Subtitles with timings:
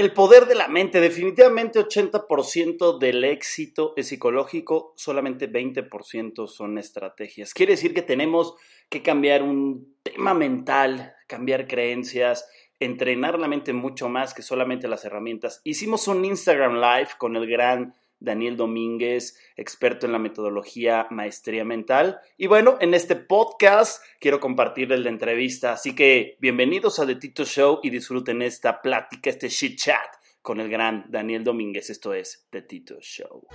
[0.00, 7.52] El poder de la mente, definitivamente 80% del éxito es psicológico, solamente 20% son estrategias.
[7.52, 8.54] Quiere decir que tenemos
[8.88, 15.04] que cambiar un tema mental, cambiar creencias, entrenar la mente mucho más que solamente las
[15.04, 15.60] herramientas.
[15.64, 22.20] Hicimos un Instagram Live con el gran Daniel Domínguez, experto en la metodología maestría mental.
[22.36, 27.44] Y bueno, en este podcast quiero compartirles la entrevista, así que bienvenidos a The Tito
[27.44, 31.90] Show y disfruten esta plática, este shit chat con el gran Daniel Domínguez.
[31.90, 33.46] Esto es The Tito Show.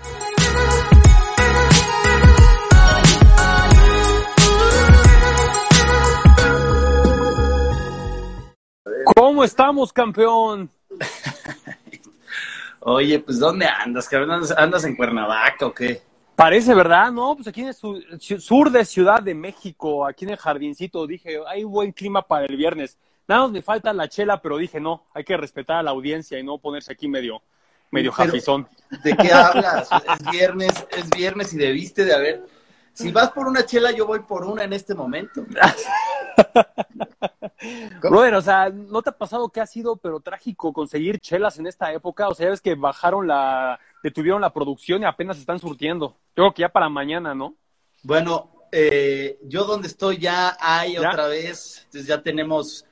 [9.16, 10.72] ¿Cómo estamos, campeón?
[12.88, 14.14] Oye, pues ¿dónde andas?
[14.14, 16.04] ¿Andas, ¿Andas en Cuernavaca o qué?
[16.36, 17.12] Parece, ¿verdad?
[17.12, 21.40] No, pues aquí en el sur de Ciudad de México, aquí en el jardincito, dije,
[21.48, 23.00] hay buen clima para el viernes.
[23.28, 26.38] Nada más me falta la chela, pero dije, no, hay que respetar a la audiencia
[26.38, 27.42] y no ponerse aquí medio,
[27.90, 28.70] medio jafizón.
[29.04, 29.90] ¿De qué hablas?
[29.92, 32.46] es viernes, es viernes y debiste de haber...
[32.94, 35.44] Si vas por una chela, yo voy por una en este momento.
[38.02, 41.68] Brother, o sea, ¿no te ha pasado que ha sido, pero trágico, conseguir chelas en
[41.68, 42.28] esta época?
[42.28, 46.18] O sea, ya ves que bajaron la, detuvieron la producción y apenas están surtiendo.
[46.36, 47.56] Yo creo que ya para mañana, ¿no?
[48.04, 52.86] Bueno, eh, yo donde estoy ya hay otra vez, entonces ya tenemos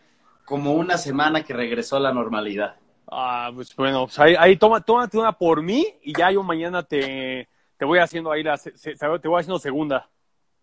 [0.45, 2.75] como una semana que regresó a la normalidad.
[3.11, 6.83] Ah, pues bueno, pues ahí, ahí toma, tómate una por mí y ya yo mañana
[6.83, 10.09] te, te voy haciendo ahí la, te voy haciendo segunda.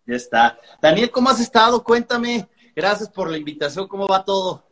[0.05, 0.59] Ya está.
[0.81, 1.83] Daniel, ¿cómo has estado?
[1.83, 2.49] Cuéntame.
[2.75, 3.87] Gracias por la invitación.
[3.87, 4.63] ¿Cómo va todo?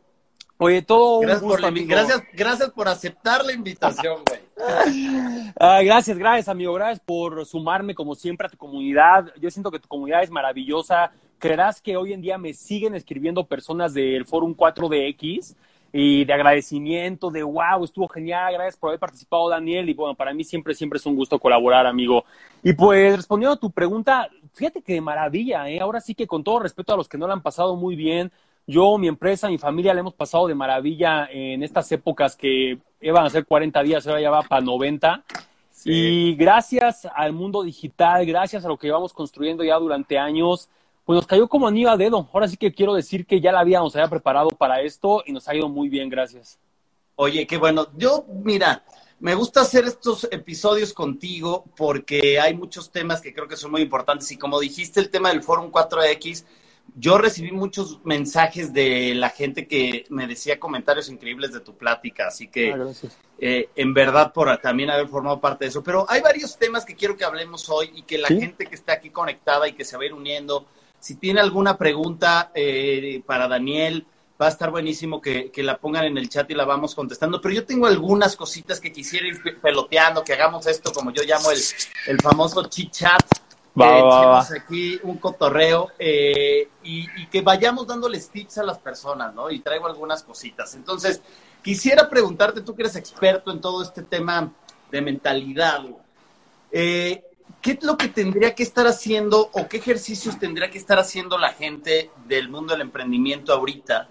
[0.62, 5.84] Oye, todo gracias por gracias, gracias por aceptar la invitación, güey.
[5.86, 6.74] gracias, gracias, amigo.
[6.74, 9.32] Gracias por sumarme, como siempre, a tu comunidad.
[9.40, 11.12] Yo siento que tu comunidad es maravillosa.
[11.38, 15.54] Creerás que hoy en día me siguen escribiendo personas del Forum 4DX
[15.92, 19.88] y de agradecimiento, de wow, estuvo genial, gracias por haber participado, Daniel.
[19.88, 22.24] Y bueno, para mí siempre, siempre es un gusto colaborar, amigo.
[22.62, 25.80] Y pues respondiendo a tu pregunta, fíjate que de maravilla, ¿eh?
[25.80, 28.32] Ahora sí que con todo respeto a los que no la han pasado muy bien,
[28.66, 33.26] yo, mi empresa, mi familia le hemos pasado de maravilla en estas épocas que iban
[33.26, 35.24] a ser 40 días, ahora ya va para 90.
[35.84, 40.68] Y gracias al mundo digital, gracias a lo que llevamos construyendo ya durante años,
[41.04, 42.28] pues nos cayó como anillo a dedo.
[42.32, 45.48] Ahora sí que quiero decir que ya la habíamos había preparado para esto y nos
[45.48, 46.58] ha ido muy bien, gracias.
[47.16, 47.88] Oye, qué bueno.
[47.96, 48.84] Yo, mira,
[49.20, 53.82] me gusta hacer estos episodios contigo porque hay muchos temas que creo que son muy
[53.82, 56.44] importantes y como dijiste el tema del Forum 4X,
[56.96, 62.28] yo recibí muchos mensajes de la gente que me decía comentarios increíbles de tu plática,
[62.28, 62.90] así que ah,
[63.38, 65.84] eh, en verdad por también haber formado parte de eso.
[65.84, 68.94] Pero hay varios temas que quiero que hablemos hoy y que la gente que está
[68.94, 70.66] aquí conectada y que se va a ir uniendo,
[70.98, 74.06] si tiene alguna pregunta eh, para Daniel,
[74.40, 77.40] va a estar buenísimo que, la pongan en el chat y la vamos contestando.
[77.40, 81.50] Pero yo tengo algunas cositas que quisiera ir peloteando, que hagamos esto como yo llamo
[81.50, 81.58] el,
[82.06, 83.20] el famoso chit chat.
[83.80, 89.48] Va, aquí un cotorreo eh, y, y, que vayamos dándoles tips a las personas, ¿no?
[89.48, 90.74] Y traigo algunas cositas.
[90.74, 91.22] Entonces,
[91.62, 94.52] quisiera preguntarte, tú que eres experto en todo este tema
[94.90, 95.84] de mentalidad,
[96.72, 97.22] eh,
[97.62, 101.38] ¿qué es lo que tendría que estar haciendo o qué ejercicios tendría que estar haciendo
[101.38, 104.08] la gente del mundo del emprendimiento ahorita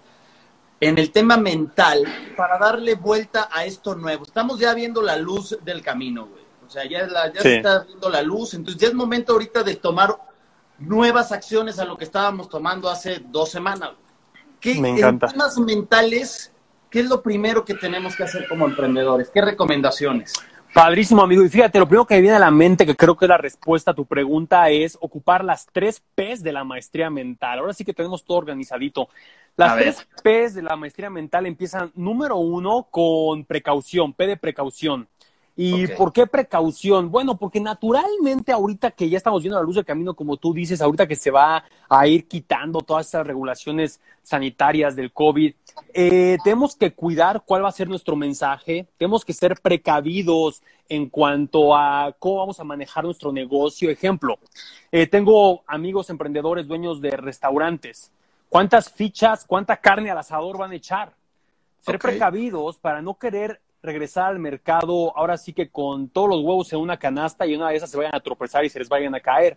[0.80, 2.04] en el tema mental
[2.36, 4.24] para darle vuelta a esto nuevo?
[4.24, 6.42] Estamos ya viendo la luz del camino, güey.
[6.66, 7.08] O sea, ya,
[7.40, 10.16] se está viendo la luz, entonces ya es momento ahorita de tomar
[10.78, 13.90] nuevas acciones a lo que estábamos tomando hace dos semanas.
[14.60, 15.26] ¿Qué, Me encanta.
[15.26, 16.52] En temas mentales,
[16.88, 19.30] ¿qué es lo primero que tenemos que hacer como emprendedores?
[19.30, 20.32] ¿Qué recomendaciones?
[20.72, 21.44] Padrísimo, amigo.
[21.44, 23.36] Y fíjate, lo primero que me viene a la mente, que creo que es la
[23.36, 27.58] respuesta a tu pregunta, es ocupar las tres P's de la maestría mental.
[27.58, 29.08] Ahora sí que tenemos todo organizadito.
[29.56, 35.08] Las tres P's de la maestría mental empiezan, número uno, con precaución, P de precaución.
[35.62, 37.10] ¿Y por qué precaución?
[37.10, 40.80] Bueno, porque naturalmente ahorita que ya estamos viendo la luz del camino, como tú dices,
[40.80, 45.52] ahorita que se va a ir quitando todas estas regulaciones sanitarias del COVID,
[45.92, 51.10] eh, tenemos que cuidar cuál va a ser nuestro mensaje, tenemos que ser precavidos en
[51.10, 53.90] cuanto a cómo vamos a manejar nuestro negocio.
[53.90, 54.38] Ejemplo,
[54.90, 58.10] eh, tengo amigos emprendedores, dueños de restaurantes.
[58.48, 61.12] ¿Cuántas fichas, cuánta carne al asador van a echar?
[61.80, 66.72] Ser precavidos para no querer regresar al mercado ahora sí que con todos los huevos
[66.72, 69.14] en una canasta y una de esas se vayan a tropezar y se les vayan
[69.14, 69.56] a caer.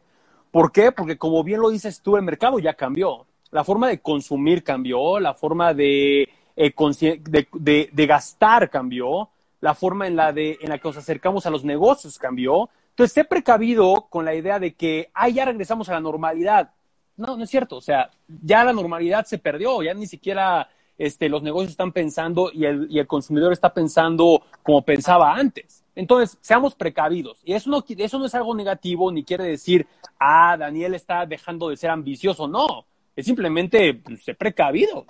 [0.51, 0.91] ¿Por qué?
[0.91, 3.25] Porque como bien lo dices tú, el mercado ya cambió.
[3.51, 9.29] La forma de consumir cambió, la forma de, eh, gastar cambió,
[9.61, 12.69] la forma en la, de, en la que nos acercamos a los negocios cambió.
[12.89, 16.71] Entonces, sé precavido con la idea de que, ah, ya regresamos a la normalidad.
[17.17, 17.77] No, no es cierto.
[17.77, 22.51] O sea, ya la normalidad se perdió, ya ni siquiera este, los negocios están pensando
[22.53, 25.83] y el, y el consumidor está pensando como pensaba antes.
[25.95, 27.39] Entonces, seamos precavidos.
[27.43, 29.87] Y eso no, eso no es algo negativo, ni quiere decir,
[30.19, 32.47] ah, Daniel está dejando de ser ambicioso.
[32.47, 32.85] No,
[33.15, 35.05] es simplemente pues, ser precavido.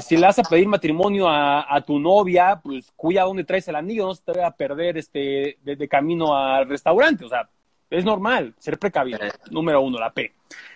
[0.00, 4.06] Si, le vas a pedir matrimonio a, tu novia, pues cuida dónde traes el anillo,
[4.06, 7.24] no se te vaya a perder este, de, camino al restaurante.
[7.24, 7.48] O sea,
[7.90, 9.18] es normal ser precavido.
[9.22, 9.30] Eh.
[9.50, 10.32] Número uno, la P.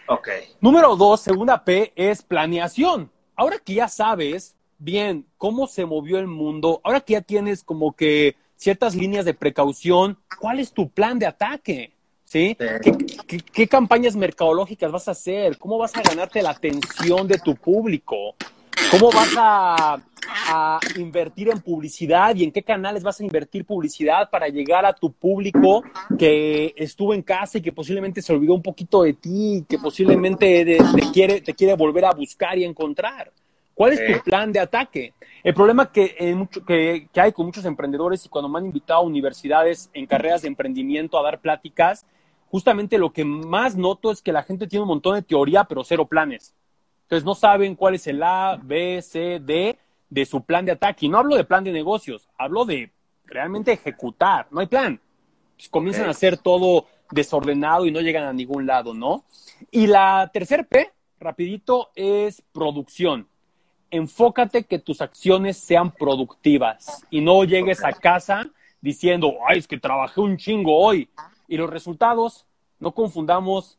[0.09, 0.29] Ok.
[0.61, 3.11] Número dos, segunda P, es planeación.
[3.43, 7.97] Ahora que ya sabes bien cómo se movió el mundo, ahora que ya tienes como
[7.97, 11.93] que ciertas líneas de precaución, ¿cuál es tu plan de ataque?
[12.23, 12.57] ¿Sí?
[13.53, 15.59] qué campañas mercadológicas vas a hacer?
[15.59, 18.37] ¿Cómo vas a ganarte la atención de tu público?
[18.93, 20.01] ¿Cómo vas a,
[20.97, 25.13] invertir en publicidad y en qué canales vas a invertir publicidad para llegar a tu
[25.13, 25.83] público
[26.19, 30.65] que estuvo en casa y que posiblemente se olvidó un poquito de ti, que posiblemente
[30.65, 30.79] te,
[31.13, 33.33] quiere, te quiere volver a buscar y encontrar?
[33.75, 35.15] ¿Cuál es tu plan de ataque?
[35.43, 36.15] El problema que,
[36.67, 40.43] que, que, hay con muchos emprendedores y cuando me han invitado a universidades en carreras
[40.43, 42.07] de emprendimiento a dar pláticas,
[42.51, 45.83] justamente lo que más noto es que la gente tiene un montón de teoría, pero
[45.85, 46.55] cero planes.
[47.05, 49.79] Entonces no saben cuál es el A, B, C, D
[50.13, 51.07] de su plan de ataque.
[51.07, 52.93] Y no hablo de plan de negocios, hablo de
[53.25, 54.47] realmente ejecutar.
[54.51, 55.01] No hay plan.
[55.57, 59.25] Pues comienzan a hacer todo desordenado y no llegan a ningún lado, ¿no?
[59.71, 63.27] Y la tercer P, rapidito, es producción.
[63.91, 68.51] Enfócate que tus acciones sean productivas y no llegues a casa
[68.83, 71.09] diciendo, ay, es que trabajé un chingo hoy.
[71.49, 72.45] Y los resultados,
[72.81, 73.79] no confundamos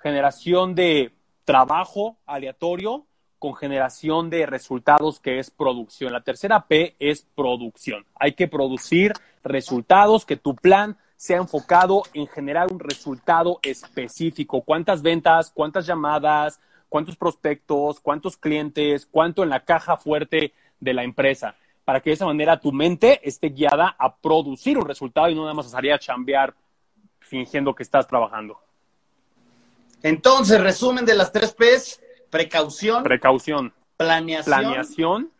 [0.00, 1.12] generación de
[1.44, 3.04] trabajo aleatorio
[3.46, 6.12] con generación de resultados que es producción.
[6.12, 8.04] La tercera P es producción.
[8.16, 9.12] Hay que producir
[9.44, 14.62] resultados, que tu plan sea enfocado en generar un resultado específico.
[14.62, 15.52] ¿Cuántas ventas?
[15.54, 16.58] ¿Cuántas llamadas?
[16.88, 18.00] ¿Cuántos prospectos?
[18.00, 19.06] ¿Cuántos clientes?
[19.06, 21.54] ¿Cuánto en la caja fuerte de la empresa?
[21.84, 25.42] Para que de esa manera tu mente esté guiada a producir un resultado y no
[25.42, 26.52] nada más salir a chambear
[27.20, 28.58] fingiendo que estás trabajando.
[30.02, 32.00] Entonces, resumen de las tres P's,
[32.30, 33.02] precaución.
[33.02, 33.72] Precaución.
[33.96, 34.44] Planeación.
[34.44, 35.32] Planeación.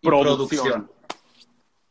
[0.00, 0.90] producción.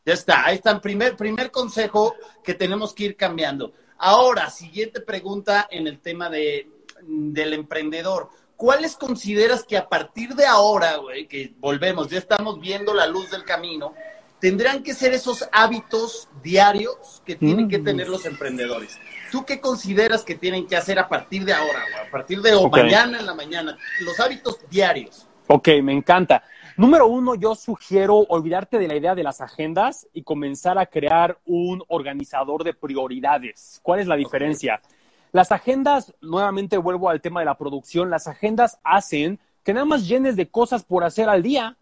[0.05, 3.73] Ya está, ahí está el primer, primer consejo que tenemos que ir cambiando.
[3.97, 6.67] Ahora, siguiente pregunta en el tema de,
[7.03, 8.29] del emprendedor.
[8.55, 13.29] ¿Cuáles consideras que a partir de ahora, güey, que volvemos, ya estamos viendo la luz
[13.29, 13.93] del camino,
[14.39, 17.83] tendrán que ser esos hábitos diarios que tienen que mm.
[17.83, 18.99] tener los emprendedores?
[19.31, 23.19] ¿Tú qué consideras que tienen que hacer a partir de ahora, a partir de mañana
[23.19, 23.77] en la mañana?
[24.01, 25.25] Los hábitos diarios.
[25.47, 26.43] Ok, me encanta.
[26.75, 31.37] Número uno, yo sugiero olvidarte de la idea de las agendas y comenzar a crear
[31.45, 33.79] un organizador de prioridades.
[33.83, 34.81] ¿Cuál es la diferencia?
[35.31, 40.07] Las agendas, nuevamente vuelvo al tema de la producción, las agendas hacen que nada más
[40.07, 41.77] llenes de cosas por hacer al día.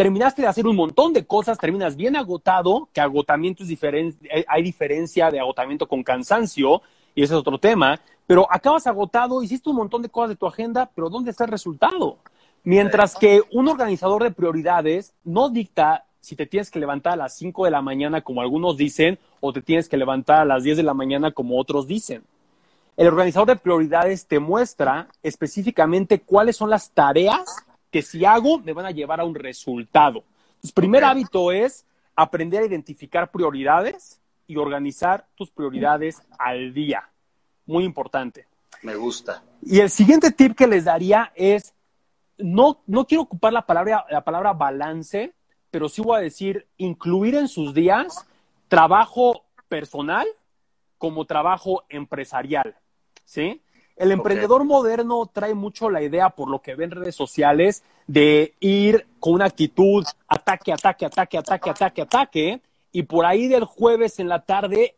[0.00, 4.46] Terminaste de hacer un montón de cosas, terminas bien agotado, que agotamiento es diferente, eh,
[4.48, 6.80] hay diferencia de agotamiento con cansancio,
[7.14, 10.46] y ese es otro tema, pero acabas agotado, hiciste un montón de cosas de tu
[10.46, 12.16] agenda, pero ¿dónde está el resultado?
[12.64, 17.36] Mientras que un organizador de prioridades no dicta si te tienes que levantar a las
[17.36, 20.78] 5 de la mañana, como algunos dicen, o te tienes que levantar a las 10
[20.78, 22.22] de la mañana, como otros dicen.
[22.96, 28.72] El organizador de prioridades te muestra específicamente cuáles son las tareas que si hago me
[28.72, 30.24] van a llevar a un resultado.
[30.62, 31.84] El primer hábito es
[32.14, 37.08] aprender a identificar prioridades y organizar tus prioridades al día.
[37.66, 38.46] Muy importante.
[38.82, 39.42] Me gusta.
[39.62, 41.74] Y el siguiente tip que les daría es,
[42.38, 45.32] no, no quiero ocupar la palabra, la palabra balance,
[45.70, 48.26] pero sí voy a decir incluir en sus días
[48.68, 50.26] trabajo personal
[50.98, 52.76] como trabajo empresarial.
[53.24, 53.62] ¿Sí?
[54.00, 58.54] El emprendedor moderno trae mucho la idea, por lo que ven en redes sociales, de
[58.58, 62.60] ir con una actitud ataque, ataque, ataque, ataque, ataque, ataque,
[62.92, 64.96] y por ahí del jueves en la tarde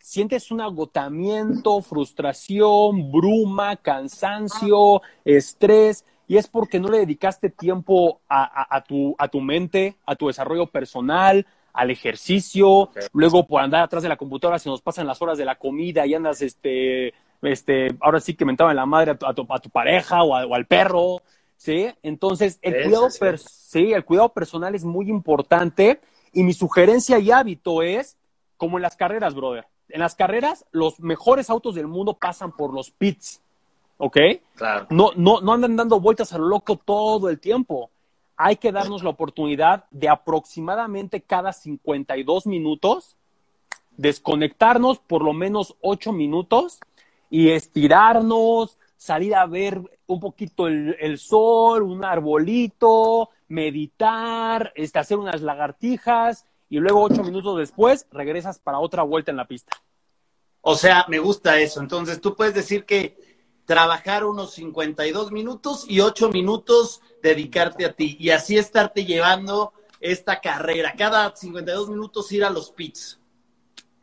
[0.00, 8.82] sientes un agotamiento, frustración, bruma, cansancio, estrés, y es porque no le dedicaste tiempo a,
[8.82, 14.08] tu, a tu mente, a tu desarrollo personal, al ejercicio, luego por andar atrás de
[14.08, 18.20] la computadora se nos pasan las horas de la comida y andas, este, este, ahora
[18.20, 21.22] sí que mentaba en la madre a tu, a tu, pareja o, o, al perro,
[21.56, 21.88] ¿sí?
[22.02, 26.00] Entonces, el cuidado, sí, el cuidado personal es muy importante
[26.32, 28.16] y mi sugerencia y hábito es,
[28.56, 29.66] como en las carreras, brother.
[29.88, 33.42] En las carreras, los mejores autos del mundo pasan por los pits.
[33.98, 34.16] ¿Ok?
[34.56, 34.86] Claro.
[34.90, 37.90] No, no, no andan dando vueltas a lo loco todo el tiempo.
[38.36, 43.16] Hay que darnos la oportunidad de aproximadamente cada 52 minutos
[43.96, 46.80] desconectarnos por lo menos 8 minutos
[47.32, 55.16] y estirarnos, salir a ver un poquito el, el sol, un arbolito, meditar, este, hacer
[55.16, 59.74] unas lagartijas y luego ocho minutos después regresas para otra vuelta en la pista.
[60.60, 61.80] O sea, me gusta eso.
[61.80, 63.16] Entonces, tú puedes decir que
[63.64, 70.38] trabajar unos 52 minutos y ocho minutos dedicarte a ti y así estarte llevando esta
[70.38, 70.92] carrera.
[70.98, 73.18] Cada 52 minutos ir a los pits.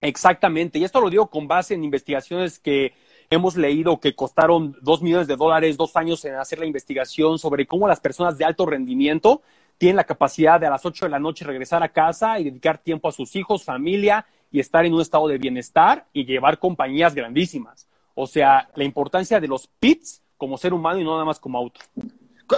[0.01, 0.79] Exactamente.
[0.79, 2.93] Y esto lo digo con base en investigaciones que
[3.29, 7.67] hemos leído que costaron dos millones de dólares, dos años en hacer la investigación sobre
[7.67, 9.41] cómo las personas de alto rendimiento
[9.77, 12.79] tienen la capacidad de a las 8 de la noche regresar a casa y dedicar
[12.79, 17.15] tiempo a sus hijos, familia y estar en un estado de bienestar y llevar compañías
[17.15, 17.87] grandísimas.
[18.13, 21.57] O sea, la importancia de los pits como ser humano y no nada más como
[21.57, 21.79] auto.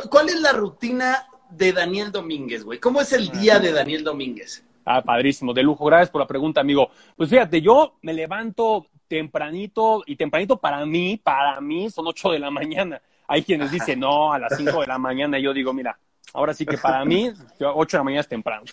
[0.09, 2.79] ¿Cuál es la rutina de Daniel Domínguez, güey?
[2.79, 4.63] ¿Cómo es el día de Daniel Domínguez?
[4.85, 5.85] Ah, padrísimo, de lujo.
[5.85, 6.89] Gracias por la pregunta, amigo.
[7.15, 12.39] Pues fíjate, yo me levanto tempranito, y tempranito para mí, para mí son 8 de
[12.39, 13.01] la mañana.
[13.27, 15.37] Hay quienes dicen, no, a las 5 de la mañana.
[15.37, 15.99] Y yo digo, mira,
[16.33, 18.63] ahora sí que para mí, 8 de la mañana es temprano.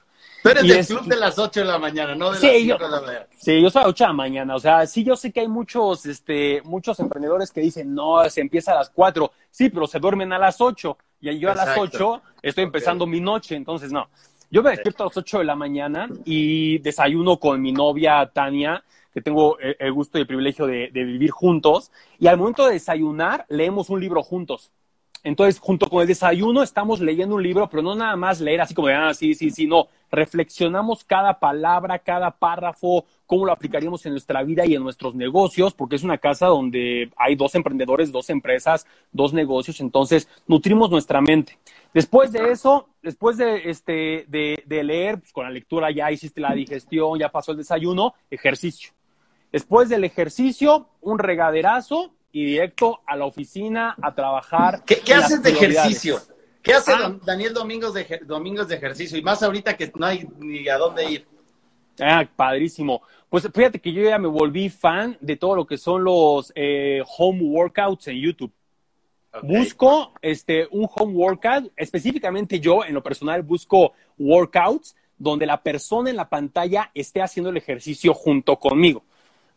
[0.40, 2.78] Tú eres del club de las 8 de la mañana, no de sí, las 5
[2.78, 3.26] de la mañana.
[3.36, 4.54] Sí, yo soy a 8 de la mañana.
[4.54, 8.40] O sea, sí, yo sé que hay muchos, este, muchos emprendedores que dicen, no, se
[8.40, 9.32] empieza a las 4.
[9.50, 10.96] Sí, pero se duermen a las 8.
[11.20, 13.56] Y yo a las 8 estoy empezando mi noche.
[13.56, 14.08] Entonces, no.
[14.52, 18.84] Yo me despierto a las 8 de la mañana y desayuno con mi novia Tania,
[19.20, 21.90] tengo el gusto y el privilegio de, vivir juntos.
[22.18, 24.70] Y al momento de desayunar, leemos un libro juntos.
[25.24, 28.74] Entonces, junto con el desayuno, estamos leyendo un libro, pero no nada más leer así
[28.74, 29.88] como de, ah, sí, sí, sí, no.
[30.10, 35.74] Reflexionamos cada palabra, cada párrafo, cómo lo aplicaríamos en nuestra vida y en nuestros negocios,
[35.74, 41.20] porque es una casa donde hay dos emprendedores, dos empresas, dos negocios, entonces nutrimos nuestra
[41.20, 41.58] mente.
[41.92, 46.54] Después de eso, después de, este, de, leer, pues con la lectura ya hiciste la
[46.54, 48.92] digestión, ya pasó el desayuno, ejercicio.
[49.52, 54.84] Después del ejercicio, un regaderazo y directo a la oficina a trabajar.
[54.84, 56.18] ¿Qué, haces de ejercicio?
[56.62, 57.16] ¿Qué hace ah.
[57.24, 59.16] Daniel Domingos de, Domingos de ejercicio?
[59.16, 61.26] Y más ahorita que no hay ni a dónde ir.
[62.00, 63.02] Ah, padrísimo.
[63.28, 67.02] Pues fíjate que yo ya me volví fan de todo lo que son los eh,
[67.16, 68.52] home workouts en YouTube.
[69.42, 76.10] Busco este, un home workout, específicamente yo en lo personal busco workouts donde la persona
[76.10, 79.04] en la pantalla esté haciendo el ejercicio junto conmigo.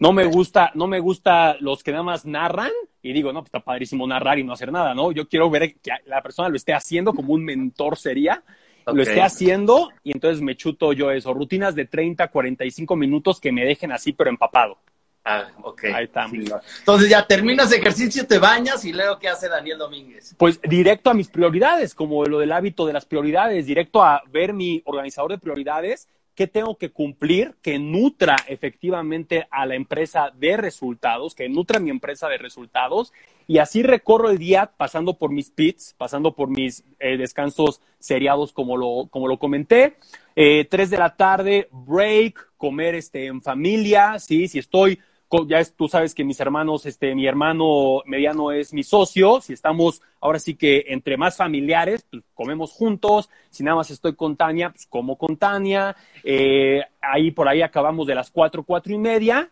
[0.01, 2.71] No me gusta, no me gusta los que nada más narran
[3.03, 5.11] y digo, no, pues está padrísimo narrar y no hacer nada, ¿no?
[5.11, 8.43] Yo quiero ver que la persona lo esté haciendo como un mentor sería,
[8.87, 13.51] lo esté haciendo y entonces me chuto yo eso, rutinas de 30, 45 minutos que
[13.51, 14.79] me dejen así pero empapado.
[15.23, 15.83] Ah, ok.
[15.93, 16.35] Ahí estamos.
[16.79, 20.33] Entonces ya terminas ejercicio, te bañas y luego ¿qué hace Daniel Domínguez?
[20.35, 24.51] Pues directo a mis prioridades, como lo del hábito de las prioridades, directo a ver
[24.51, 30.57] mi organizador de prioridades, qué tengo que cumplir que nutra efectivamente a la empresa de
[30.57, 33.13] resultados, que nutra a mi empresa de resultados.
[33.47, 38.53] Y así recorro el día pasando por mis pits, pasando por mis eh, descansos seriados,
[38.53, 39.97] como lo, como lo comenté.
[40.35, 44.47] Eh, tres de la tarde, break, comer este, en familia, ¿sí?
[44.47, 44.99] Si estoy
[45.47, 50.01] ya tú sabes que mis hermanos, este, mi hermano mediano es mi socio, si estamos
[50.19, 54.71] ahora sí que entre más familiares, pues comemos juntos, si nada más estoy con Tania,
[54.71, 59.49] pues como con Tania, eh, ahí por ahí acabamos de las cuatro, cuatro y media,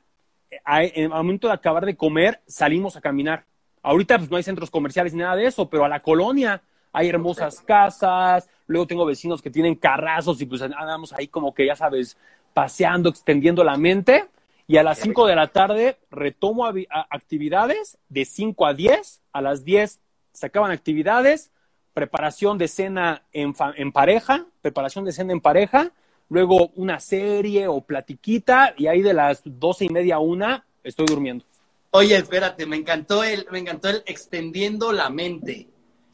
[0.51, 3.45] en el momento de acabar de comer salimos a caminar.
[3.81, 7.07] Ahorita pues no hay centros comerciales ni nada de eso, pero a la colonia hay
[7.07, 11.75] hermosas casas, luego tengo vecinos que tienen carrazos y pues andamos ahí como que ya
[11.75, 12.17] sabes,
[12.53, 14.25] paseando, extendiendo la mente
[14.69, 16.71] y a las 5 de la tarde retomo
[17.09, 19.23] actividades de 5 a 10.
[19.33, 19.99] A las 10
[20.31, 21.51] se acaban actividades,
[21.95, 25.91] preparación de cena en, en pareja, preparación de cena en pareja,
[26.29, 31.07] luego una serie o platiquita y ahí de las doce y media a una estoy
[31.07, 31.45] durmiendo.
[31.89, 35.67] Oye, espérate, me encantó el, me encantó el extendiendo la mente,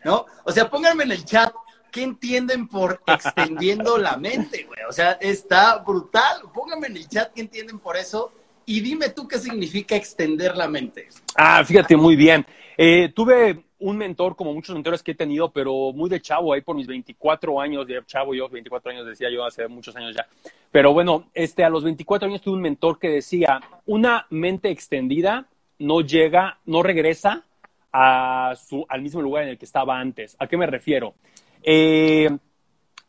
[0.05, 0.27] ¿no?
[0.45, 1.53] O sea, pónganme en el chat
[1.95, 4.79] ¿qué entienden por extendiendo la mente, güey?
[4.87, 6.41] O sea, está brutal.
[6.53, 8.33] Pónganme en el chat qué entienden por eso.
[8.65, 11.07] Y dime tú qué significa extender la mente.
[11.35, 12.45] Ah, fíjate, muy bien.
[12.77, 16.61] Eh, tuve un mentor, como muchos mentores que he tenido, pero muy de chavo, ahí
[16.61, 20.25] por mis 24 años, de chavo yo, 24 años decía yo hace muchos años ya.
[20.71, 25.47] Pero bueno, este, a los 24 años tuve un mentor que decía, una mente extendida
[25.77, 27.43] no llega, no regresa
[27.91, 30.35] a su, al mismo lugar en el que estaba antes.
[30.39, 31.15] ¿A qué me refiero?
[31.61, 32.29] Eh,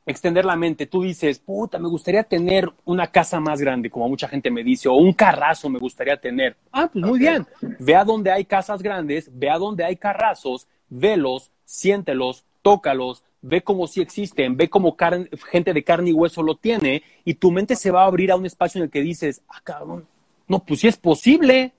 [0.07, 0.87] extender la mente.
[0.87, 4.89] Tú dices, puta, me gustaría tener una casa más grande, como mucha gente me dice,
[4.89, 6.57] o un carrazo me gustaría tener.
[6.73, 7.47] Ah, pues muy bien.
[7.81, 13.63] Ve a donde hay casas grandes, ve a donde hay carrazos, velos, siéntelos, tócalos, ve
[13.63, 14.97] como si existen, ve como
[15.51, 18.37] gente de carne y hueso lo tiene, y tu mente se va a abrir a
[18.37, 20.07] un espacio en el que dices, ah, cabrón,
[20.49, 21.73] no, pues sí es posible.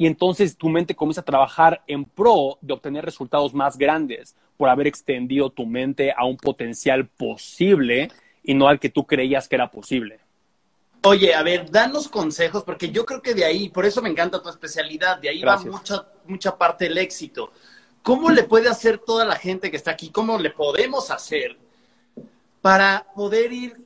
[0.00, 4.70] Y entonces tu mente comienza a trabajar en pro de obtener resultados más grandes por
[4.70, 8.10] haber extendido tu mente a un potencial posible
[8.42, 10.18] y no al que tú creías que era posible.
[11.02, 14.42] Oye, a ver, danos consejos, porque yo creo que de ahí, por eso me encanta
[14.42, 17.52] tu especialidad, de ahí va mucha, mucha parte del éxito.
[18.02, 20.08] ¿Cómo le puede hacer toda la gente que está aquí?
[20.08, 21.58] ¿Cómo le podemos hacer
[22.62, 23.76] para poder ir,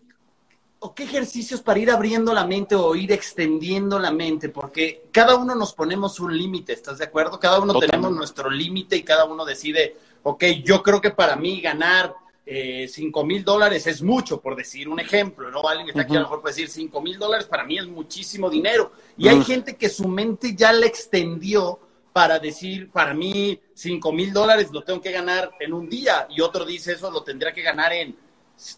[0.85, 4.51] o qué ejercicios para ir abriendo la mente o ir extendiendo la mente?
[4.51, 7.41] Porque cada uno nos ponemos un límite, ¿estás de acuerdo?
[7.41, 11.63] Cada uno tenemos nuestro límite y cada uno decide, ok, yo creo que para mí
[11.63, 12.15] ganar
[12.45, 15.67] eh, cinco mil dólares es mucho, por decir un ejemplo, ¿no?
[15.67, 17.87] Alguien que está aquí a lo mejor puede decir cinco mil dólares para mí es
[17.87, 18.93] muchísimo dinero.
[19.17, 21.79] Y hay gente que su mente ya le extendió
[22.13, 26.43] para decir, para mí cinco mil dólares lo tengo que ganar en un día y
[26.43, 28.15] otro dice eso lo tendría que ganar en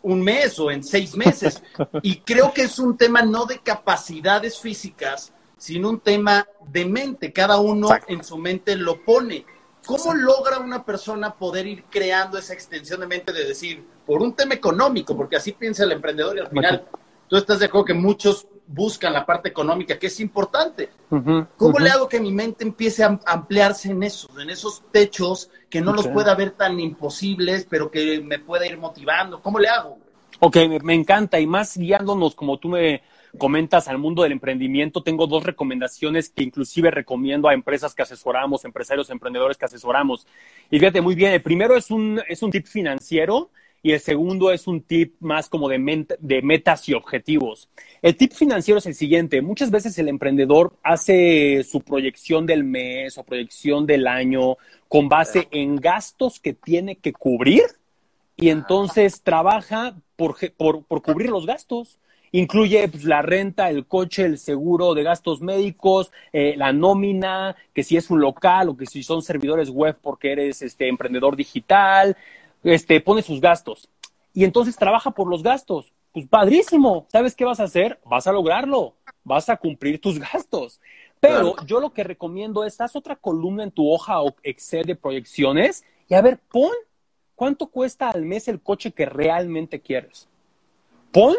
[0.02, 1.62] un mes o en seis meses.
[2.02, 7.32] Y creo que es un tema no de capacidades físicas, sino un tema de mente.
[7.32, 9.44] Cada uno en su mente lo pone.
[9.84, 14.34] ¿Cómo logra una persona poder ir creando esa extensión de mente de decir, por un
[14.34, 16.88] tema económico, porque así piensa el emprendedor y al final
[17.28, 20.90] tú estás de acuerdo que muchos buscan la parte económica, que es importante.
[21.56, 25.80] ¿Cómo le hago que mi mente empiece a ampliarse en esos, en esos techos que
[25.80, 29.40] no los pueda ver tan imposibles, pero que me pueda ir motivando?
[29.40, 29.98] ¿Cómo le hago?
[30.40, 33.02] Ok, me encanta y más guiándonos como tú me
[33.36, 38.64] comentas al mundo del emprendimiento, tengo dos recomendaciones que inclusive recomiendo a empresas que asesoramos,
[38.64, 40.26] empresarios, emprendedores que asesoramos.
[40.70, 43.50] Y fíjate muy bien, el primero es un, es un tip financiero
[43.86, 47.68] y el segundo es un tip más como de, de metas y objetivos.
[48.02, 53.16] El tip financiero es el siguiente, muchas veces el emprendedor hace su proyección del mes
[53.16, 54.56] o proyección del año
[54.88, 57.62] con base en gastos que tiene que cubrir
[58.36, 62.00] y entonces trabaja por, por, por cubrir los gastos.
[62.32, 67.84] Incluye pues, la renta, el coche, el seguro de gastos médicos, eh, la nómina, que
[67.84, 72.16] si es un local o que si son servidores web porque eres este, emprendedor digital,
[72.72, 73.88] este, pone sus gastos.
[74.32, 75.92] Y entonces trabaja por los gastos.
[76.12, 78.00] Pues padrísimo, ¿sabes qué vas a hacer?
[78.04, 80.80] Vas a lograrlo, vas a cumplir tus gastos.
[81.20, 84.96] Pero yo lo que recomiendo es, haz otra columna en tu hoja o Excel de
[84.96, 86.72] proyecciones y a ver, pon
[87.34, 90.28] cuánto cuesta al mes el coche que realmente quieres.
[91.12, 91.34] Pon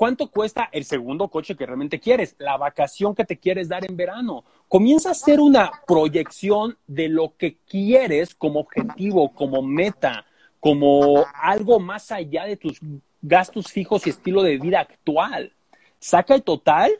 [0.00, 2.34] ¿Cuánto cuesta el segundo coche que realmente quieres?
[2.38, 4.44] La vacación que te quieres dar en verano.
[4.66, 10.24] Comienza a hacer una proyección de lo que quieres como objetivo, como meta,
[10.60, 12.78] como algo más allá de tus
[13.22, 15.52] gastos fijos y estilo de vida actual.
[15.98, 16.92] Saca el total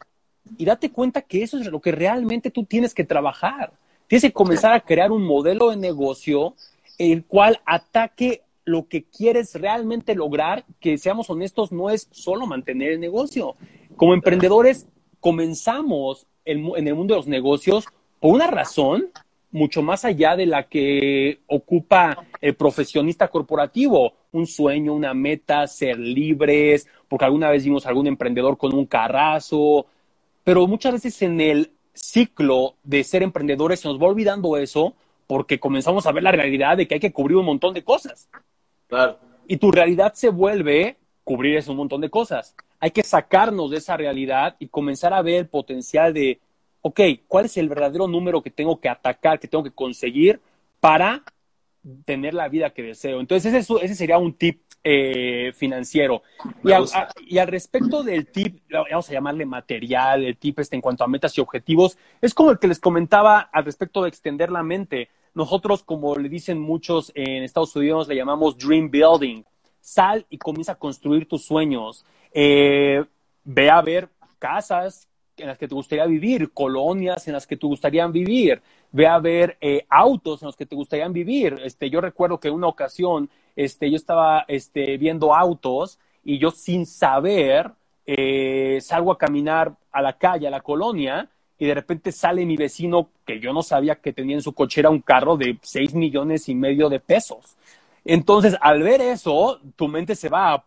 [0.57, 3.73] y date cuenta que eso es lo que realmente tú tienes que trabajar.
[4.09, 6.55] Tienes que comenzar a crear un modelo de negocio
[6.99, 12.93] el cual ataque lo que quieres realmente lograr, que seamos honestos, no es solo mantener
[12.93, 13.57] el negocio.
[13.97, 14.87] Como emprendedores,
[15.19, 17.87] comenzamos en el mundo de los negocios
[18.21, 19.11] por una razón
[19.53, 25.99] mucho más allá de la que ocupa el profesionista corporativo, un sueño, una meta, ser
[25.99, 29.87] libres, porque alguna vez vimos a algún emprendedor con un carrazo,
[30.45, 34.95] pero muchas veces en el ciclo de ser emprendedores se nos va olvidando eso
[35.27, 38.29] porque comenzamos a ver la realidad de que hay que cubrir un montón de cosas.
[39.47, 42.57] Y tu realidad se vuelve cubrir ese montón de cosas.
[42.81, 46.41] Hay que sacarnos de esa realidad y comenzar a ver el potencial de,
[46.83, 50.41] ok, ¿cuál es el verdadero número que tengo que atacar, que tengo que conseguir
[50.81, 51.23] para
[52.05, 53.21] tener la vida que deseo?
[53.21, 56.23] Entonces, ese, ese sería un tip eh, financiero.
[56.65, 61.07] Y, al respecto del tip, vamos a llamarle material, el tip este en cuanto a
[61.07, 65.11] metas y objetivos, es como el que les comentaba al respecto de extender la mente.
[65.35, 69.43] Nosotros, como le dicen muchos en Estados Unidos, le llamamos dream building.
[69.83, 72.07] Sal y comienza a construir tus sueños.
[72.33, 73.05] Eh,
[73.45, 75.10] ve a ver casas
[75.41, 79.19] en las que te gustaría vivir, colonias en las que te gustaría vivir, ve a
[79.19, 81.57] ver eh, autos en los que te gustarían vivir.
[81.65, 86.87] Este, yo recuerdo que una ocasión este, yo estaba este, viendo autos y yo sin
[86.87, 87.73] saber
[88.07, 92.57] eh, salgo a caminar a la calle, a la colonia, y de repente sale mi
[92.57, 96.49] vecino que yo no sabía que tenía en su cochera un carro de 6 millones
[96.49, 97.57] y medio de pesos.
[98.05, 100.65] Entonces, al ver eso, tu mente se va a...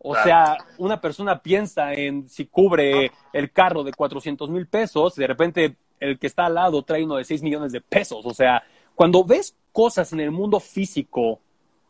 [0.00, 5.20] O sea, una persona piensa en si cubre el carro de 400 mil pesos, y
[5.20, 8.24] de repente el que está al lado trae uno de 6 millones de pesos.
[8.24, 8.62] O sea,
[8.94, 11.40] cuando ves cosas en el mundo físico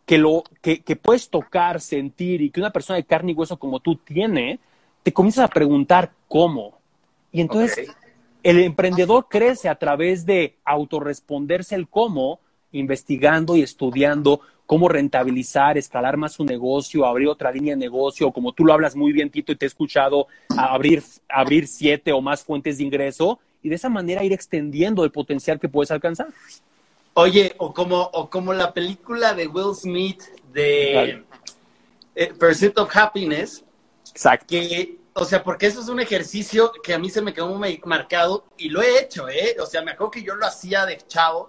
[0.07, 3.59] que, lo, que, que puedes tocar, sentir y que una persona de carne y hueso
[3.59, 4.59] como tú tiene,
[5.03, 6.79] te comienzas a preguntar cómo.
[7.31, 7.91] Y entonces
[8.43, 12.41] el emprendedor crece a través de autorresponderse el cómo,
[12.73, 18.53] investigando y estudiando cómo rentabilizar, escalar más su negocio, abrir otra línea de negocio, como
[18.53, 20.27] tú lo hablas muy bien, Tito, y te he escuchado,
[20.59, 25.11] abrir, abrir siete o más fuentes de ingreso y de esa manera ir extendiendo el
[25.11, 26.27] potencial que puedes alcanzar.
[27.15, 31.25] Oye, o como, o como la película de Will Smith de
[32.15, 33.65] eh, Pursuit of Happiness.
[34.11, 34.49] Exacto.
[34.51, 37.81] Que, o sea, porque eso es un ejercicio que a mí se me quedó muy
[37.87, 39.57] marcado y lo he hecho, ¿eh?
[39.63, 41.49] O sea, me acuerdo que yo lo hacía de chavo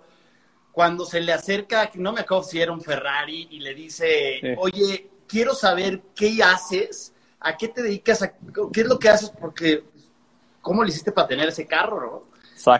[0.71, 5.09] cuando se le acerca, no me acuerdo si era un Ferrari y le dice, oye,
[5.27, 8.19] quiero saber qué haces, a qué te dedicas,
[8.73, 9.83] qué es lo que haces, porque
[10.61, 12.29] ¿cómo le hiciste para tener ese carro, no?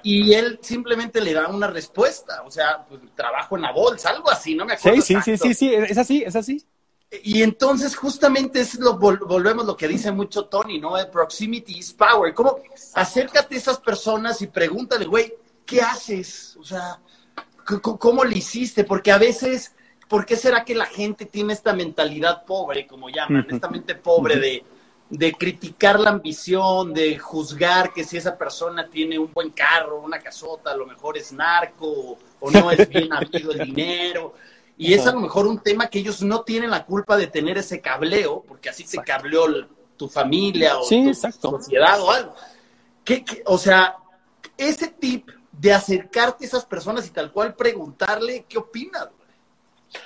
[0.03, 4.29] Y él simplemente le da una respuesta, o sea, pues, trabajo en la bolsa, algo
[4.29, 5.01] así, no me acuerdo.
[5.01, 6.65] Sí, sí, sí, sí, sí, es así, es así.
[7.23, 10.95] Y entonces justamente es lo volvemos lo que dice mucho Tony, ¿no?
[10.97, 12.33] El proximity is power.
[12.35, 12.59] ¿Cómo?
[12.93, 15.33] Acércate a esas personas y pregúntale, güey,
[15.65, 16.55] ¿qué haces?
[16.59, 16.99] O sea,
[17.81, 18.83] ¿cómo le hiciste?
[18.83, 19.75] Porque a veces,
[20.07, 24.37] ¿por qué será que la gente tiene esta mentalidad pobre, como llaman, esta mente pobre
[24.37, 24.63] de
[25.09, 30.19] de criticar la ambición, de juzgar que si esa persona tiene un buen carro, una
[30.19, 34.35] casota, a lo mejor es narco o no es bien habido el dinero.
[34.77, 37.57] Y es a lo mejor un tema que ellos no tienen la culpa de tener
[37.57, 39.45] ese cableo, porque así se cableó
[39.97, 42.35] tu familia o tu sociedad o algo.
[43.45, 43.97] o sea,
[44.55, 45.29] ese tip
[45.59, 49.09] de acercarte a esas personas y tal cual preguntarle qué opinas.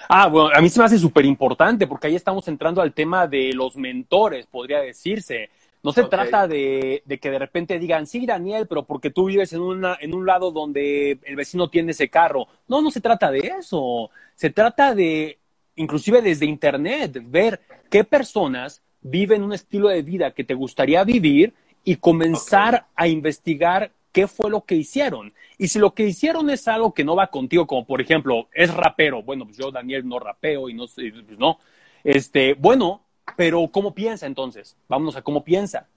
[0.09, 3.27] Ah, bueno, a mí se me hace súper importante porque ahí estamos entrando al tema
[3.27, 5.49] de los mentores, podría decirse.
[5.83, 9.59] No se trata de, que de repente digan, sí, Daniel, pero porque tú vives en,
[9.59, 12.47] una, en un lado donde el vecino tiene ese carro.
[12.69, 14.09] No, no se trata de eso.
[14.33, 15.37] Se trata de,
[15.75, 17.61] inclusive desde Internet, ver
[17.91, 23.91] qué personas viven un estilo de vida que te gustaría vivir y comenzar a investigar
[24.13, 25.33] qué fue lo que hicieron.
[25.57, 28.73] Y si lo que hicieron es algo que no va contigo, como por ejemplo, es
[28.73, 31.59] rapero, bueno, pues yo, Daniel, no rapeo y no, pues no.
[32.03, 33.01] Este, bueno,
[33.35, 34.77] pero ¿cómo piensa entonces?
[34.87, 35.87] Vámonos a cómo piensa.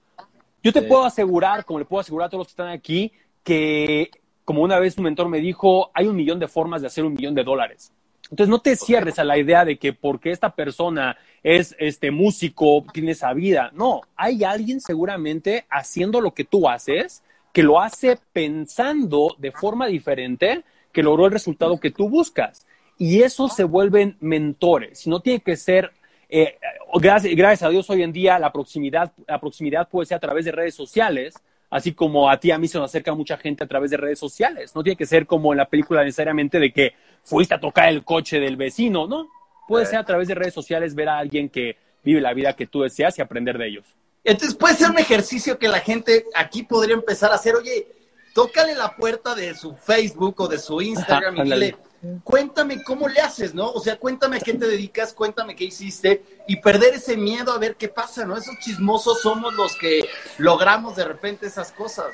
[0.62, 3.12] Yo te puedo asegurar, como le puedo asegurar a todos los que están aquí,
[3.44, 4.10] que
[4.44, 7.14] como una vez un mentor me dijo, hay un millón de formas de hacer un
[7.14, 7.92] millón de dólares.
[8.30, 12.84] Entonces no te cierres a la idea de que porque esta persona es este músico,
[12.92, 13.70] tiene esa vida.
[13.74, 17.22] No, hay alguien seguramente haciendo lo que tú haces
[17.56, 22.66] que lo hace pensando de forma diferente que logró el resultado que tú buscas.
[22.98, 25.06] Y eso se vuelven mentores.
[25.06, 25.90] No tiene que ser,
[26.28, 26.58] eh,
[27.00, 30.44] gracias, gracias, a Dios hoy en día la proximidad, la proximidad puede ser a través
[30.44, 31.34] de redes sociales,
[31.70, 34.18] así como a ti a mí se nos acerca mucha gente a través de redes
[34.18, 34.76] sociales.
[34.76, 36.92] No tiene que ser como en la película necesariamente de que
[37.22, 39.28] fuiste a tocar el coche del vecino, ¿no?
[39.66, 42.66] Puede ser a través de redes sociales ver a alguien que vive la vida que
[42.66, 43.96] tú deseas y aprender de ellos.
[44.26, 47.54] Entonces puede ser un ejercicio que la gente aquí podría empezar a hacer.
[47.54, 47.86] Oye,
[48.34, 51.76] tócale la puerta de su Facebook o de su Instagram y dile,
[52.24, 53.70] cuéntame cómo le haces, ¿no?
[53.70, 57.58] O sea, cuéntame a qué te dedicas, cuéntame qué hiciste y perder ese miedo a
[57.58, 58.36] ver qué pasa, ¿no?
[58.36, 60.08] Esos chismosos somos los que
[60.38, 62.06] logramos de repente esas cosas.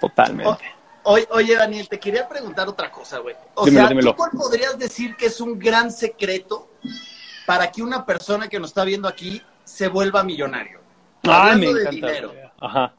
[0.00, 0.64] Totalmente.
[1.02, 3.34] oye, Daniel, te quería preguntar otra cosa, güey.
[3.54, 6.70] O sea, ¿tú cuál podrías decir que es un gran secreto
[7.46, 10.81] para que una persona que nos está viendo aquí se vuelva millonario?
[11.22, 12.32] Hablando de dinero.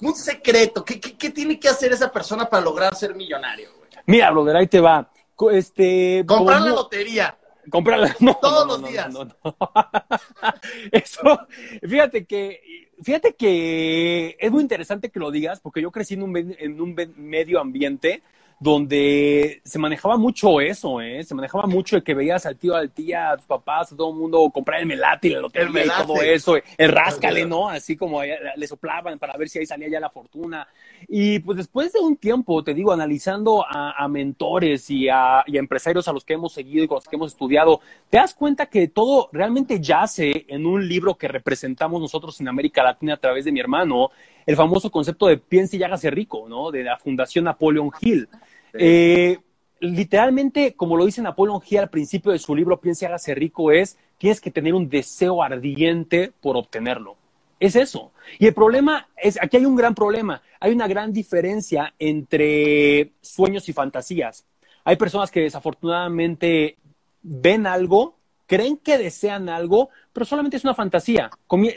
[0.01, 0.83] Un secreto.
[0.83, 3.69] ¿Qué, tiene que hacer esa persona para lograr ser millonario?
[4.05, 5.09] Mira, brother, ahí te va.
[5.51, 7.37] Este, Comprar la lotería.
[7.69, 8.15] Comprarla.
[8.41, 9.07] Todos los días.
[10.91, 11.39] Eso,
[11.81, 16.35] fíjate que, fíjate que es muy interesante que lo digas, porque yo crecí en un,
[16.37, 18.21] en un medio ambiente
[18.63, 21.21] donde se manejaba mucho eso, ¿eh?
[21.23, 24.11] Se manejaba mucho el que veías al tío, al tía, a tus papás, a todo
[24.11, 27.67] el mundo comprar el melate y la lotería y todo eso, el ráscale, ¿no?
[27.67, 30.65] Así como le soplaban para ver si ahí salía ya la fortuna.
[31.09, 35.59] Y pues después de un tiempo, te digo, analizando a, mentores y a, y a,
[35.59, 38.67] empresarios a los que hemos seguido y con los que hemos estudiado, te das cuenta
[38.67, 43.43] que todo realmente yace en un libro que representamos nosotros en América Latina a través
[43.43, 44.11] de mi hermano,
[44.45, 46.71] el famoso concepto de piense y hágase rico, ¿no?
[46.71, 48.29] De la Fundación Napoleon Hill.
[48.73, 49.37] Eh,
[49.79, 53.97] literalmente, como lo dice Napoleon Hill al principio de su libro Piense hágase rico, es
[54.17, 57.17] tienes que tener un deseo ardiente por obtenerlo.
[57.59, 58.11] Es eso.
[58.39, 63.67] Y el problema es, aquí hay un gran problema, hay una gran diferencia entre sueños
[63.69, 64.45] y fantasías.
[64.85, 66.77] Hay personas que desafortunadamente
[67.21, 71.29] ven algo, creen que desean algo, pero solamente es una fantasía.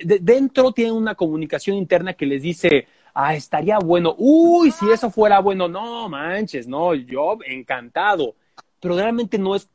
[0.05, 5.41] Dentro tienen una comunicación interna que les dice, ah, estaría bueno, uy, si eso fuera
[5.41, 8.35] bueno, no manches, no, yo encantado,
[8.79, 9.71] pero realmente no es,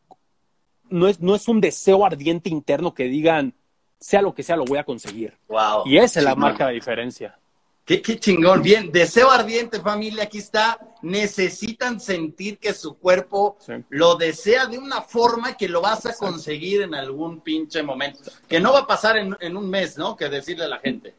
[0.89, 3.55] no es, no es un deseo ardiente interno que digan,
[3.99, 5.33] sea lo que sea, lo voy a conseguir.
[5.47, 5.83] Wow.
[5.85, 7.35] Y esa es la marca de diferencia.
[7.83, 8.61] Qué, qué, chingón.
[8.61, 10.79] Bien, deseo ardiente, familia, aquí está.
[11.01, 13.57] Necesitan sentir que su cuerpo
[13.89, 18.31] lo desea de una forma que lo vas a conseguir en algún pinche momento.
[18.47, 20.15] Que no va a pasar en, en un mes, ¿no?
[20.15, 21.15] Que decirle a la gente.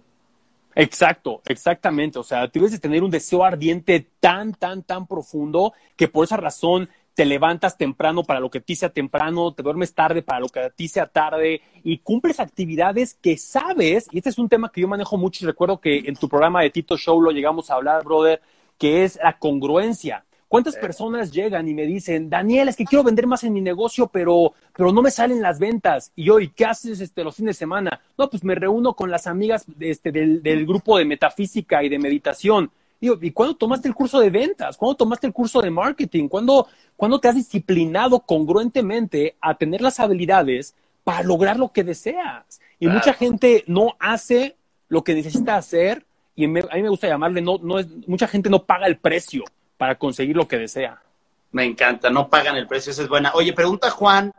[0.75, 2.19] Exacto, exactamente.
[2.19, 6.37] O sea, debes de tener un deseo ardiente tan, tan, tan profundo que por esa
[6.37, 10.41] razón te levantas temprano para lo que a ti sea temprano, te duermes tarde para
[10.41, 14.49] lo que a ti sea tarde y cumples actividades que sabes, y este es un
[14.49, 17.31] tema que yo manejo mucho y recuerdo que en tu programa de Tito Show lo
[17.31, 18.41] llegamos a hablar, brother,
[18.79, 20.25] que es la congruencia.
[20.53, 24.09] ¿Cuántas personas llegan y me dicen, Daniel, es que quiero vender más en mi negocio,
[24.09, 26.13] pero, pero no me salen las ventas?
[26.15, 28.03] Y yo, ¿y qué haces este, los fines de semana?
[28.19, 31.99] No, pues me reúno con las amigas este, del, del grupo de metafísica y de
[31.99, 32.71] meditación.
[33.01, 34.77] ¿y cuándo tomaste el curso de ventas?
[34.77, 36.29] ¿Cuándo tomaste el curso de marketing?
[36.29, 42.61] ¿Cuándo, ¿Cuándo te has disciplinado congruentemente a tener las habilidades para lograr lo que deseas?
[42.79, 44.57] Y mucha gente no hace
[44.89, 46.05] lo que necesita hacer
[46.37, 49.45] y a mí me gusta llamarle, no, no es, mucha gente no paga el precio
[49.83, 51.03] para conseguir lo que desea.
[51.51, 53.33] Me encanta, no pagan el precio, esa es buena.
[53.35, 54.33] Oye, pregunta Juan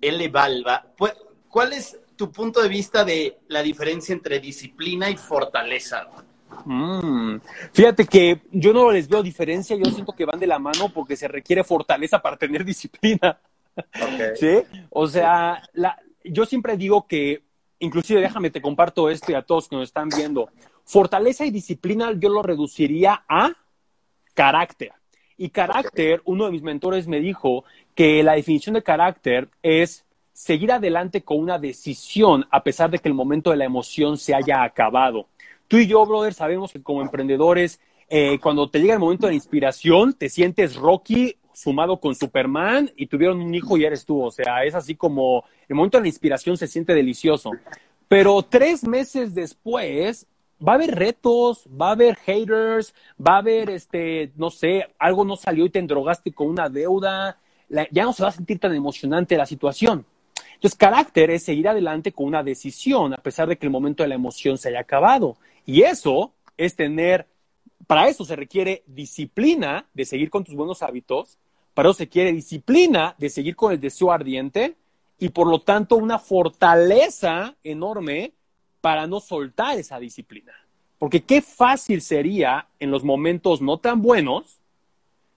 [0.00, 0.28] L.
[0.30, 0.86] Balba,
[1.50, 6.08] ¿cuál es tu punto de vista de la diferencia entre disciplina y fortaleza?
[6.64, 7.40] Mm.
[7.74, 11.14] Fíjate que yo no les veo diferencia, yo siento que van de la mano porque
[11.14, 13.38] se requiere fortaleza para tener disciplina.
[14.34, 14.62] ¿Sí?
[14.88, 15.62] O sea,
[16.24, 17.42] yo siempre digo que,
[17.80, 20.48] inclusive déjame te comparto esto y a todos que nos están viendo,
[20.84, 23.52] fortaleza y disciplina yo lo reduciría a
[24.34, 24.92] carácter.
[25.36, 27.64] Y carácter, uno de mis mentores me dijo
[27.94, 33.08] que la definición de carácter es seguir adelante con una decisión a pesar de que
[33.08, 35.26] el momento de la emoción se haya acabado.
[35.68, 39.34] Tú y yo, brother, sabemos que como emprendedores, eh, cuando te llega el momento de
[39.34, 44.22] inspiración, te sientes Rocky sumado con Superman y tuvieron un hijo y eres tú.
[44.22, 47.52] O sea, es así como el momento de la inspiración se siente delicioso.
[48.08, 50.26] Pero tres meses después,
[50.66, 55.24] va a haber retos, va a haber haters, va a haber, este, no sé, algo
[55.24, 57.38] no salió y te endrogaste con una deuda.
[57.90, 60.04] ya no se va a sentir tan emocionante la situación.
[60.54, 64.10] Entonces, carácter es seguir adelante con una decisión, a pesar de que el momento de
[64.10, 65.36] la emoción se haya acabado.
[65.64, 67.26] Y eso es tener,
[67.86, 71.38] para eso se requiere disciplina de seguir con tus buenos hábitos,
[71.72, 74.76] para eso se quiere disciplina de seguir con el deseo ardiente
[75.18, 78.32] y por lo tanto una fortaleza enorme
[78.80, 80.52] para no soltar esa disciplina.
[80.98, 84.58] Porque qué fácil sería en los momentos no tan buenos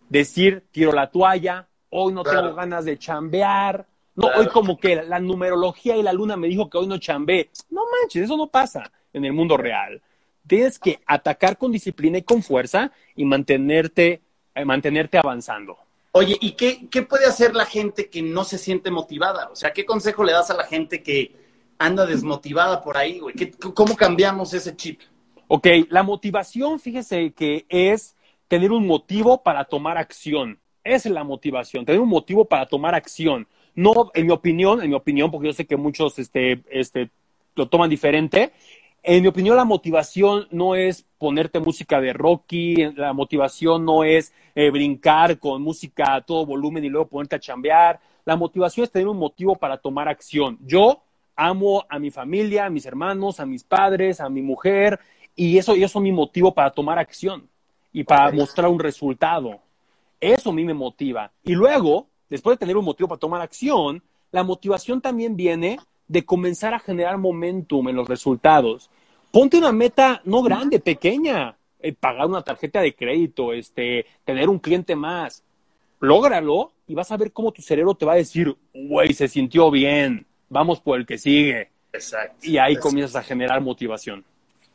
[0.09, 5.19] decir, tiro la toalla, hoy no tengo ganas de chambear, no, hoy como que la
[5.19, 7.49] numerología y la luna me dijo que hoy no chambé.
[7.69, 10.01] No manches, eso no pasa en el mundo real.
[10.45, 14.21] Tienes que atacar con disciplina y con fuerza y mantenerte,
[14.53, 15.77] eh, mantenerte avanzando.
[16.11, 19.49] Oye, ¿y qué, qué puede hacer la gente que no se siente motivada?
[19.49, 21.42] O sea, ¿qué consejo le das a la gente que
[21.83, 23.35] anda desmotivada por ahí, güey?
[23.73, 25.01] ¿Cómo cambiamos ese chip?
[25.47, 28.15] Ok, la motivación, fíjese que es
[28.47, 30.59] tener un motivo para tomar acción.
[30.83, 33.47] Esa es la motivación, tener un motivo para tomar acción.
[33.75, 37.09] No, en mi opinión, en mi opinión, porque yo sé que muchos este, este,
[37.55, 38.53] lo toman diferente.
[39.01, 44.33] En mi opinión, la motivación no es ponerte música de Rocky, la motivación no es
[44.55, 47.99] eh, brincar con música a todo volumen y luego ponerte a chambear.
[48.23, 50.57] La motivación es tener un motivo para tomar acción.
[50.61, 51.03] Yo
[51.35, 54.99] amo a mi familia, a mis hermanos, a mis padres, a mi mujer,
[55.35, 57.47] y eso, eso es mi motivo para tomar acción
[57.91, 59.59] y para mostrar un resultado.
[60.19, 61.31] Eso a mí me motiva.
[61.43, 66.25] Y luego, después de tener un motivo para tomar acción, la motivación también viene de
[66.25, 68.89] comenzar a generar momentum en los resultados.
[69.31, 74.59] Ponte una meta no grande, pequeña, eh, pagar una tarjeta de crédito, este, tener un
[74.59, 75.43] cliente más.
[75.99, 79.71] Lógralo y vas a ver cómo tu cerebro te va a decir, güey, se sintió
[79.71, 81.69] bien, vamos por el que sigue.
[81.91, 82.37] Exacto.
[82.41, 84.23] Y ahí comienzas a generar motivación.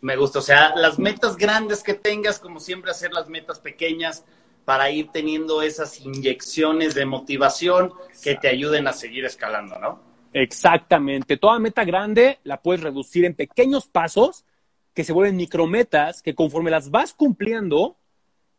[0.00, 4.24] Me gusta, o sea, las metas grandes que tengas, como siempre, hacer las metas pequeñas,
[4.64, 7.90] para ir teniendo esas inyecciones de motivación
[8.22, 9.98] que te ayuden a seguir escalando, ¿no?
[10.34, 11.38] Exactamente.
[11.38, 14.44] Toda meta grande la puedes reducir en pequeños pasos
[14.92, 17.96] que se vuelven micrometas, que conforme las vas cumpliendo,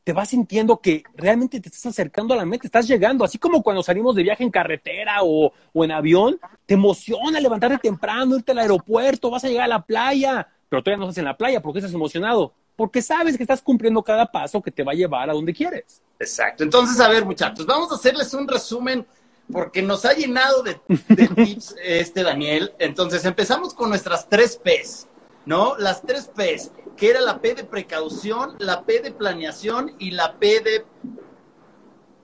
[0.09, 3.61] te vas sintiendo que realmente te estás acercando a la meta, estás llegando, así como
[3.61, 8.53] cuando salimos de viaje en carretera o, o en avión, te emociona levantarte temprano, irte
[8.53, 11.61] al aeropuerto, vas a llegar a la playa, pero todavía no estás en la playa
[11.61, 15.29] porque estás emocionado porque sabes que estás cumpliendo cada paso que te va a llevar
[15.29, 16.01] a donde quieres.
[16.17, 16.63] Exacto.
[16.63, 19.05] Entonces, a ver, muchachos, vamos a hacerles un resumen
[19.53, 20.79] porque nos ha llenado de,
[21.35, 22.73] tips este Daniel.
[22.79, 25.07] Entonces, empezamos con nuestras tres P's,
[25.45, 25.77] ¿no?
[25.77, 30.37] Las tres P's, que era la P de precaución, la P de planeación y la
[30.37, 30.85] P de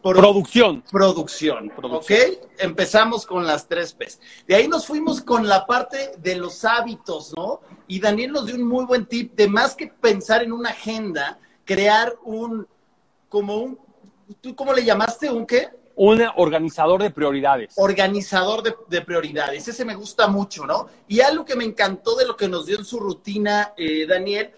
[0.02, 0.84] producción.
[0.92, 1.72] producción.
[1.82, 2.12] ¿Ok?
[2.60, 4.20] Empezamos con las tres P's.
[4.46, 7.62] De ahí nos fuimos con la parte de los hábitos, ¿no?
[7.88, 11.40] Y Daniel nos dio un muy buen tip de más que pensar en una agenda,
[11.64, 12.68] crear un,
[13.30, 13.80] como un,
[14.42, 15.32] ¿tú cómo le llamaste?
[15.32, 15.70] ¿Un qué?
[15.96, 17.74] Un organizador de prioridades.
[17.78, 19.70] Organizador de, prioridades.
[19.70, 20.88] Ese me gusta mucho, ¿no?
[21.08, 24.52] Y algo que me encantó de lo que nos dio en su rutina, eh, Daniel,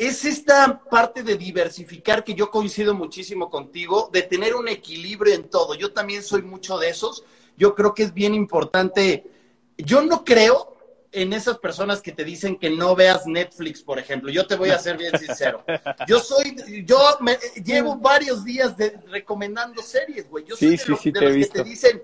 [0.00, 5.50] es esta parte de diversificar que yo coincido muchísimo contigo, de tener un equilibrio en
[5.50, 5.74] todo.
[5.74, 7.22] Yo también soy mucho de esos.
[7.58, 9.30] Yo creo que es bien importante.
[9.76, 10.74] Yo no creo
[11.12, 14.30] en esas personas que te dicen que no veas Netflix, por ejemplo.
[14.30, 15.62] Yo te voy a ser bien sincero.
[16.08, 20.46] Yo soy, yo me, llevo varios días de, recomendando series, güey.
[20.46, 22.02] Yo soy de, los que te dicen,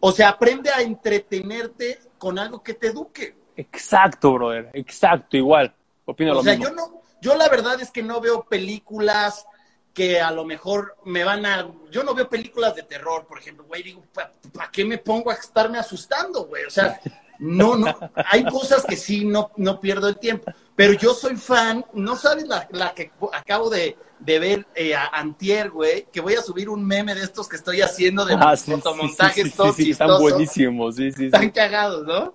[0.00, 3.36] o sea, aprende a entretenerte con algo que te eduque.
[3.54, 4.70] Exacto, brother.
[4.72, 5.74] Exacto, igual.
[6.06, 9.46] Opino o sea, yo no, yo la verdad es que no veo películas
[9.94, 11.68] que a lo mejor me van a...
[11.90, 15.34] Yo no veo películas de terror, por ejemplo, güey, digo, ¿para qué me pongo a
[15.34, 16.64] estarme asustando, güey?
[16.64, 17.00] O sea,
[17.38, 17.96] no, no,
[18.26, 22.46] hay cosas que sí, no, no pierdo el tiempo, pero yo soy fan, no sabes
[22.48, 26.68] la, la que acabo de, de ver eh, a Antier, güey, que voy a subir
[26.68, 31.12] un meme de estos que estoy haciendo de ah, fotomontajes sí, sí, Están buenísimos, sí,
[31.12, 31.26] sí.
[31.26, 32.34] Están cagados, ¿no?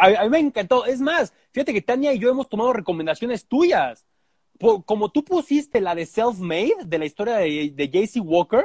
[0.00, 0.84] A, mí me encantó.
[0.84, 4.06] Es más, fíjate que Tania y yo hemos tomado recomendaciones tuyas.
[4.58, 8.64] como tú pusiste la de Self-Made, de la historia de, de JC Walker,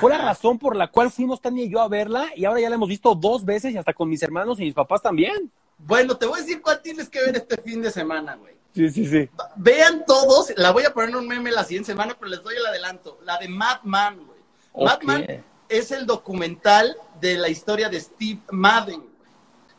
[0.00, 2.68] fue la razón por la cual fuimos Tania y yo a verla y ahora ya
[2.68, 5.50] la hemos visto dos veces y hasta con mis hermanos y mis papás también.
[5.78, 8.54] Bueno, te voy a decir cuál tienes que ver este fin de semana, güey.
[8.74, 9.28] Sí, sí, sí.
[9.56, 12.54] Vean todos, la voy a poner en un meme la siguiente semana, pero les doy
[12.56, 13.18] el adelanto.
[13.24, 14.86] La de Madman, güey.
[14.86, 19.02] Madman es el documental de la historia de Steve Madden.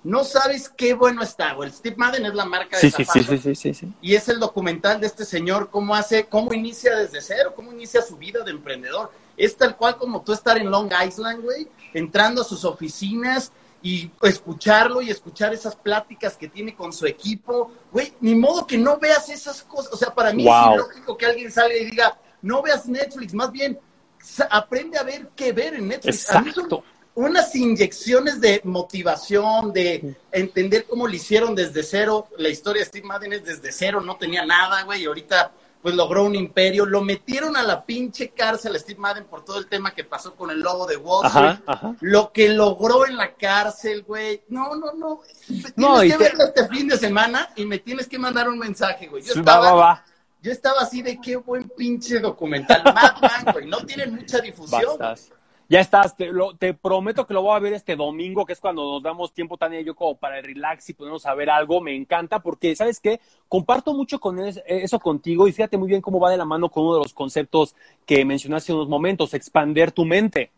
[0.04, 1.72] No sabes qué bueno está, güey.
[1.72, 4.40] Steve Madden es la marca de sí, sí, sí, sí, sí, sí, Y es el
[4.40, 8.52] documental de este señor, cómo hace, cómo inicia desde cero, cómo inicia su vida de
[8.52, 9.12] emprendedor.
[9.40, 14.12] Es tal cual como tú estar en Long Island, güey, entrando a sus oficinas y
[14.22, 17.72] escucharlo y escuchar esas pláticas que tiene con su equipo.
[17.92, 19.94] Güey, ni modo que no veas esas cosas.
[19.94, 23.50] O sea, para mí es ilógico que alguien salga y diga, no veas Netflix, más
[23.50, 23.80] bien
[24.50, 26.26] aprende a ver qué ver en Netflix.
[26.26, 26.84] Exacto.
[27.16, 32.28] unas inyecciones de motivación, de entender cómo lo hicieron desde cero.
[32.38, 35.96] La historia de Steve Madden es desde cero, no tenía nada, güey, y ahorita pues
[35.96, 36.86] logró un imperio.
[36.86, 40.36] Lo metieron a la pinche cárcel a Steve Madden por todo el tema que pasó
[40.36, 41.60] con el lobo de Wall Street.
[42.02, 44.44] Lo que logró en la cárcel, güey.
[44.50, 45.22] No, no, no.
[45.48, 49.24] Tienes que verlo este fin de semana y me tienes que mandar un mensaje, güey.
[49.24, 50.04] Yo estaba,
[50.42, 52.84] Yo estaba así de qué buen pinche documental.
[52.84, 53.68] Mad güey.
[53.68, 54.98] No tienen mucha difusión.
[55.72, 58.92] Ya estás, te, te, prometo que lo voy a ver este domingo, que es cuando
[58.92, 61.80] nos damos tiempo, Tania y yo, como para el relax y ponernos a ver algo.
[61.80, 63.20] Me encanta porque, ¿sabes qué?
[63.48, 66.86] Comparto mucho con eso contigo y fíjate muy bien cómo va de la mano con
[66.86, 67.76] uno de los conceptos
[68.08, 70.50] que mencionaste en unos momentos, expander tu mente.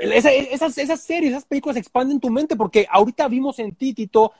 [0.00, 4.32] esas, esas series, esas películas expanden tu mente porque ahorita vimos en ti, Tito,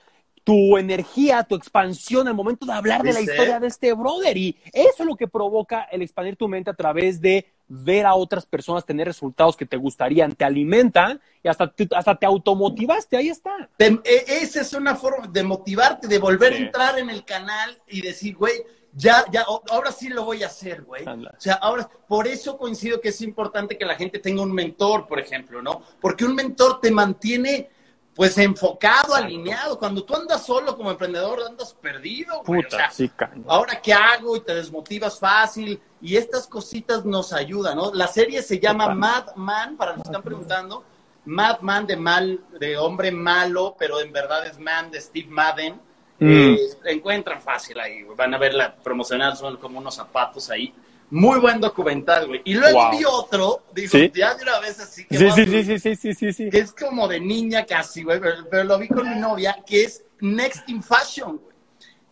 [0.45, 4.37] tu energía, tu expansión al momento de hablar de la historia de este brother.
[4.37, 8.15] Y eso es lo que provoca el expandir tu mente a través de ver a
[8.15, 13.17] otras personas tener resultados que te gustarían, te alimentan y hasta te, hasta te automotivaste,
[13.17, 13.71] ahí está.
[13.79, 18.03] E, esa es una forma de motivarte, de volver a entrar en el canal y
[18.03, 18.53] decir, güey,
[18.93, 21.05] ya, ya, ahora sí lo voy a hacer, güey.
[21.07, 25.07] O sea, ahora, por eso coincido que es importante que la gente tenga un mentor,
[25.07, 25.83] por ejemplo, ¿no?
[26.01, 27.71] Porque un mentor te mantiene
[28.15, 29.79] pues enfocado, alineado.
[29.79, 32.43] Cuando tú andas solo como emprendedor, andas perdido.
[32.43, 33.11] Puta, sí,
[33.47, 35.81] ahora qué hago y te desmotivas fácil.
[36.01, 37.93] Y estas cositas nos ayudan, ¿no?
[37.93, 40.85] La serie se llama Mad Man, para los que están preguntando.
[41.25, 45.81] Mad Man de mal, de hombre malo, pero en verdad es Man de Steve Madden.
[46.21, 46.55] Mm.
[46.55, 50.73] Eh, encuentran fácil ahí, van a verla promocional, son como unos zapatos ahí.
[51.11, 52.43] Muy buen documental, güey.
[52.45, 55.17] Y luego vi otro, digo, ya de una vez así que.
[55.17, 58.65] Sí, sí, sí, sí, sí, sí, sí, Que es como de niña casi, güey, pero,
[58.65, 61.55] lo vi con mi novia, que es Next in Fashion, güey.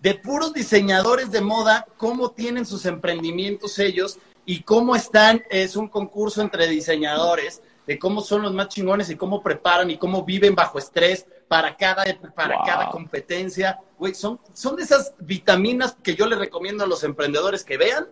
[0.01, 5.89] De puros diseñadores de moda, cómo tienen sus emprendimientos ellos y cómo están, es un
[5.89, 10.55] concurso entre diseñadores de cómo son los más chingones y cómo preparan y cómo viven
[10.55, 13.79] bajo estrés para cada, para cada competencia.
[13.99, 18.07] Güey, son, son de esas vitaminas que yo les recomiendo a los emprendedores que vean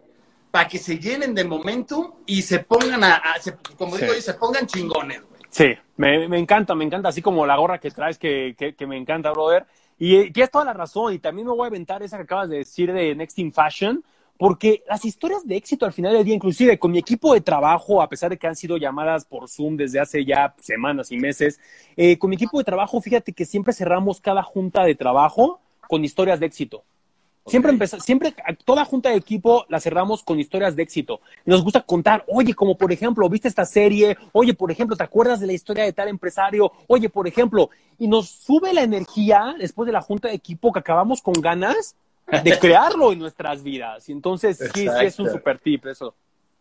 [0.51, 3.23] para que se llenen de momentum y se pongan a,
[3.77, 5.41] como digo se pongan chingones, güey.
[5.51, 9.33] Sí, me, encanta, me encanta, así como la gorra que traes, que, que, me encanta,
[9.33, 9.67] brother.
[9.99, 12.59] Y tienes toda la razón, y también me voy a aventar esa que acabas de
[12.59, 14.03] decir de Next in Fashion,
[14.39, 18.01] porque las historias de éxito al final del día, inclusive con mi equipo de trabajo,
[18.01, 21.61] a pesar de que han sido llamadas por Zoom desde hace ya semanas y meses,
[21.97, 26.05] eh, con mi equipo de trabajo, fíjate que siempre cerramos cada junta de trabajo con
[26.05, 26.85] historias de éxito.
[27.51, 28.33] Siempre empezamos, siempre
[28.65, 31.21] toda junta de equipo la cerramos con historias de éxito.
[31.45, 35.41] Nos gusta contar, oye, como por ejemplo, viste esta serie, oye, por ejemplo, ¿te acuerdas
[35.41, 36.71] de la historia de tal empresario?
[36.87, 40.79] Oye, por ejemplo, y nos sube la energía después de la junta de equipo que
[40.79, 41.97] acabamos con ganas
[42.31, 44.09] de crearlo en nuestras vidas.
[44.09, 46.15] Y entonces, sí, sí, es un super tip eso.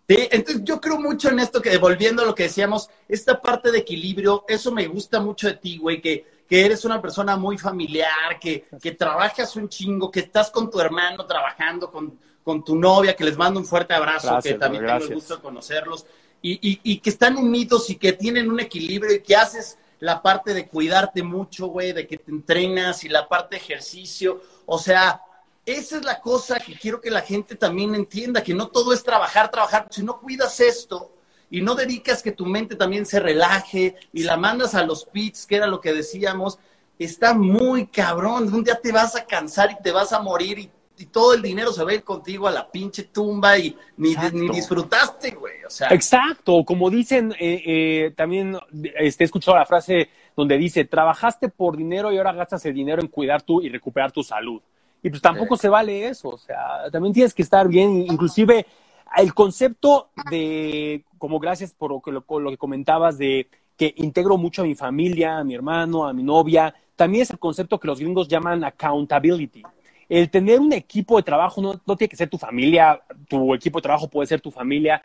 [0.08, 3.72] Sí, entonces yo creo mucho en esto que, volviendo a lo que decíamos, esta parte
[3.72, 7.60] de equilibrio, eso me gusta mucho de ti, güey, que que eres una persona muy
[7.60, 12.76] familiar, que, que trabajas un chingo, que estás con tu hermano trabajando, con, con tu
[12.76, 16.08] novia, que les mando un fuerte abrazo, que también tengo el gusto de conocerlos,
[16.42, 20.54] y, y, que están unidos y que tienen un equilibrio y que haces la parte
[20.54, 24.42] de cuidarte mucho, güey, de que te entrenas y la parte de ejercicio.
[24.66, 25.22] O sea,
[25.66, 29.04] esa es la cosa que quiero que la gente también entienda, que no todo es
[29.04, 29.88] trabajar, trabajar.
[29.92, 31.12] Si no cuidas esto
[31.50, 35.46] y no dedicas que tu mente también se relaje y la mandas a los pits,
[35.46, 36.60] que era lo que decíamos,
[36.98, 38.54] está muy cabrón.
[38.54, 40.70] Un día te vas a cansar y te vas a morir y
[41.00, 44.16] y todo el dinero se va a ir contigo a la pinche tumba y ni,
[44.34, 45.64] ni disfrutaste, güey.
[45.66, 45.88] O sea.
[45.92, 48.58] Exacto, como dicen, eh, eh, también
[48.98, 53.02] este, he escuchado la frase donde dice, trabajaste por dinero y ahora gastas el dinero
[53.02, 54.62] en cuidar tú y recuperar tu salud.
[55.02, 58.66] Y pues tampoco se vale eso, o sea, también tienes que estar bien, inclusive
[59.18, 63.48] el concepto de, como gracias por lo que, lo que comentabas, de
[63.78, 67.40] que integro mucho a mi familia, a mi hermano, a mi novia, también es el
[67.40, 69.64] concepto que los gringos llaman accountability.
[70.10, 73.84] El tener un equipo de trabajo no, tiene que ser tu familia, tu equipo de
[73.84, 75.02] trabajo puede ser tu familia,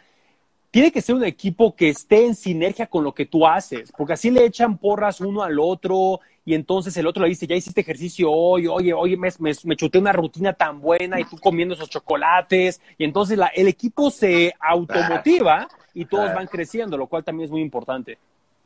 [0.75, 4.15] tiene que ser un equipo que esté en sinergia con lo que tú haces, porque
[4.15, 7.83] así le echan porras uno al otro y entonces el otro le dice, ya hiciste
[7.83, 11.89] ejercicio hoy, oye, oye, me, me, chuté una rutina tan buena y tú comiendo esos
[11.89, 17.45] chocolates y entonces la, el equipo se automotiva y todos van creciendo, lo cual también
[17.45, 18.19] es muy importante.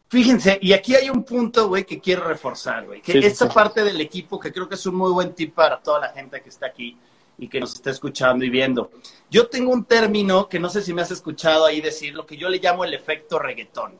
[0.09, 3.03] Fíjense, y aquí hay un punto, güey, que quiero reforzar, güey.
[3.03, 6.01] Que esta parte del equipo, que creo que es un muy buen tip para toda
[6.01, 6.97] la gente que está aquí
[7.39, 8.91] y que nos está escuchando y viendo.
[9.31, 12.37] Yo tengo un término que no sé si me has escuchado ahí decir, lo que
[12.37, 13.97] yo le llamo el efecto reggaetón.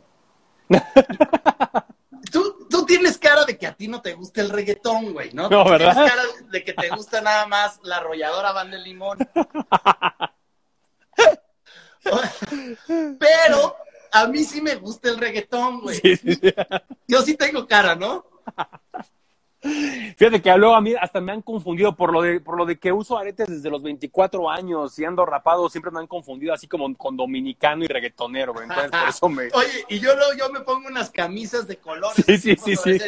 [2.33, 5.49] tú, tú tienes cara de que a ti no te gusta el reggaetón, güey, ¿no?
[5.49, 5.95] No, ¿verdad?
[5.95, 9.19] Tienes cara de que te gusta nada más la arrolladora Van de Limón.
[13.19, 13.77] Pero
[14.13, 16.01] a mí sí me gusta el reggaetón, güey.
[17.07, 18.27] Yo sí tengo cara, ¿no?
[19.61, 22.79] Fíjate que luego a mí hasta me han confundido por lo de por lo de
[22.79, 26.69] que uso aretes desde los 24 años y ando rapado, siempre me han confundido así
[26.69, 28.65] como con dominicano y reggaetonero, güey.
[28.69, 32.25] Entonces por eso me Oye, y yo luego yo me pongo unas camisas de colores
[32.25, 32.99] sí, sí, sí, sí.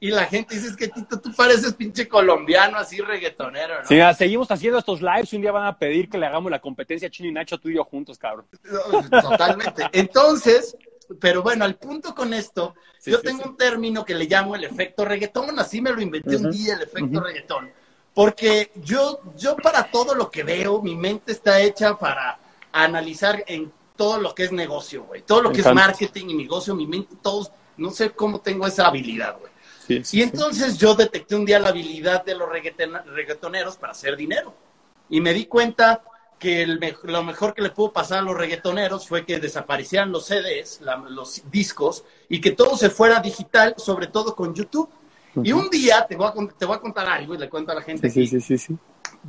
[0.00, 3.86] y la gente dice que Tito, tú pareces pinche colombiano así reggaetonero, ¿no?
[3.86, 6.60] Sí, seguimos haciendo estos lives y un día van a pedir que le hagamos la
[6.60, 8.46] competencia Chino y Nacho tú y yo juntos, cabrón.
[9.10, 9.84] Totalmente.
[9.92, 10.76] Entonces,
[11.20, 15.04] pero bueno, al punto con esto, yo tengo un término que le llamo el efecto
[15.04, 17.70] reggaetón, así me lo inventé un día, el efecto reggaetón.
[18.14, 22.38] Porque yo, yo para todo lo que veo, mi mente está hecha para
[22.70, 25.22] analizar en todo lo que es negocio, güey.
[25.22, 28.86] Todo lo que es marketing y negocio, mi mente, todos, no sé cómo tengo esa
[28.86, 30.02] habilidad, güey.
[30.12, 34.54] y entonces yo detecté un día la habilidad de los reggaetoneros para hacer dinero.
[35.08, 36.02] Y me di cuenta
[36.42, 40.80] que lo mejor que le pudo pasar a los reggaetoneros fue que desaparecieran los CDs,
[41.08, 44.90] los discos, y que todo se fuera digital, sobre todo con YouTube.
[45.44, 47.76] Y un día, te voy, a, te voy a contar algo y le cuento a
[47.76, 48.10] la gente.
[48.10, 48.76] Sí, sí, sí, sí.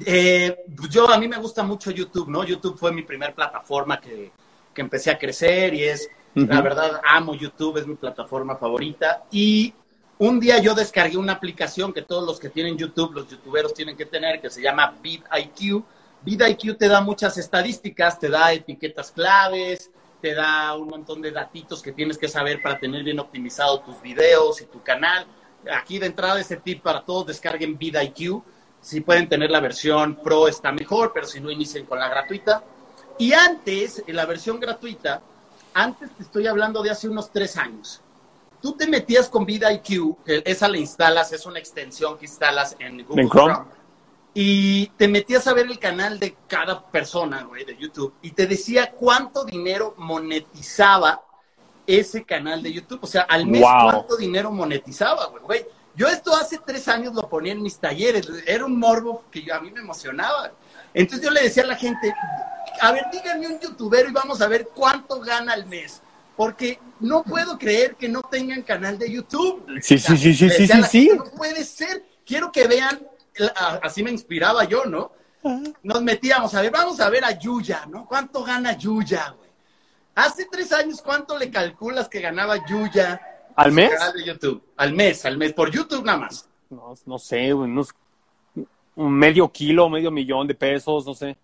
[0.04, 0.58] Eh,
[0.90, 2.44] yo, a mí me gusta mucho YouTube, ¿no?
[2.44, 4.32] YouTube fue mi primer plataforma que,
[4.74, 9.26] que empecé a crecer y es, la verdad, amo YouTube, es mi plataforma favorita.
[9.32, 9.72] Y
[10.18, 13.96] un día yo descargué una aplicación que todos los que tienen YouTube, los youtuberos tienen
[13.96, 15.84] que tener, que se llama VidIQ
[16.26, 21.82] VidIQ te da muchas estadísticas, te da etiquetas claves, te da un montón de datitos
[21.82, 25.28] que tienes que saber para tener bien optimizado tus videos y tu canal.
[25.72, 28.42] Aquí de entrada ese tip para todos, descarguen VidIQ.
[28.80, 32.64] Si pueden tener la versión Pro está mejor, pero si no inicien con la gratuita.
[33.18, 35.22] Y antes, en la versión gratuita,
[35.74, 38.02] antes te estoy hablando de hace unos tres años.
[38.62, 43.06] Tú te metías con VidIQ, que esa la instalas, es una extensión que instalas en
[43.06, 43.83] Google Chrome
[44.34, 48.48] y te metías a ver el canal de cada persona, güey, de YouTube, y te
[48.48, 51.22] decía cuánto dinero monetizaba
[51.86, 53.00] ese canal de YouTube.
[53.02, 55.66] O sea, al mes cuánto dinero monetizaba, güey.
[55.96, 58.28] Yo esto hace tres años lo ponía en mis talleres.
[58.48, 60.52] Era un morbo que a mí me emocionaba.
[60.94, 62.14] Entonces yo le decía a la gente,
[62.82, 66.02] a ver, díganme un youtuber y vamos a ver cuánto gana al mes.
[66.36, 69.64] Porque no puedo creer que no tengan canal de YouTube.
[69.84, 71.12] Sí, sí, sí, sí, sí, sí, sí.
[71.16, 72.04] No puede ser.
[72.26, 73.00] Quiero que vean
[73.82, 75.12] así me inspiraba yo, ¿no?
[75.84, 78.06] Nos metíamos a ver, vamos a ver a Yuya, ¿no?
[78.06, 79.50] ¿Cuánto gana Yuya, güey?
[80.16, 83.20] Hace tres años, ¿cuánto le calculas que ganaba Yuya?
[83.56, 83.92] ¿Al mes?
[84.14, 84.64] De YouTube.
[84.78, 86.48] Al mes, al mes, por YouTube nada más.
[86.70, 87.94] No, no sé, unos
[88.96, 91.38] un medio kilo, medio millón de pesos, no sé.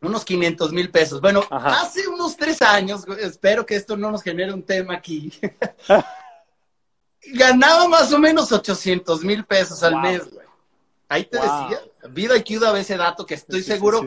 [0.00, 1.20] Unos 500 mil pesos.
[1.20, 5.32] Bueno, hace unos tres años, espero que esto no nos genere un tema aquí.
[7.34, 10.47] Ganaba más o menos 800 mil pesos al mes, güey.
[11.08, 11.80] Ahí te decía,
[12.10, 14.06] Vida IQ daba ese dato que estoy seguro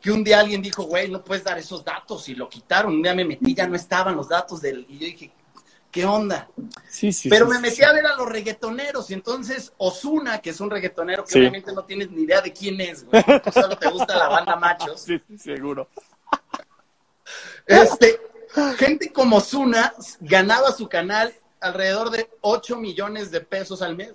[0.00, 2.94] que un día alguien dijo, güey, no puedes dar esos datos y lo quitaron.
[2.94, 4.84] Un día me metí, ya no estaban los datos del...
[4.88, 5.32] Y yo dije,
[5.92, 6.48] ¿qué onda?
[6.88, 7.28] Sí, sí.
[7.28, 7.84] Pero sí, me metí sí.
[7.84, 11.38] a ver a los reggaetoneros y entonces Osuna, que es un reggaetonero que Sí.
[11.38, 13.22] obviamente no tienes ni idea de quién es, güey,
[13.52, 15.02] solo te gusta la banda machos.
[15.06, 15.88] Sí, sí, seguro.
[17.66, 18.20] Este,
[18.76, 24.14] gente como Osuna ganaba su canal alrededor de 8 millones de pesos al mes.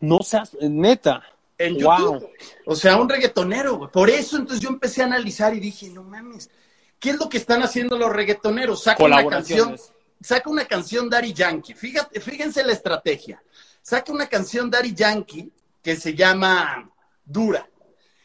[0.00, 1.22] No seas, neta.
[1.58, 1.98] En Wow.
[1.98, 2.30] YouTube.
[2.66, 3.90] O sea, un reggaetonero, güey.
[3.90, 6.50] Por eso entonces yo empecé a analizar y dije, no mames,
[6.98, 8.82] ¿qué es lo que están haciendo los reggaetoneros?
[8.82, 9.76] Saca una canción,
[10.20, 11.74] saca una canción Daddy Yankee.
[11.74, 13.42] Fíjate, fíjense la estrategia.
[13.82, 16.90] Saca una canción Daddy Yankee que se llama
[17.24, 17.68] Dura.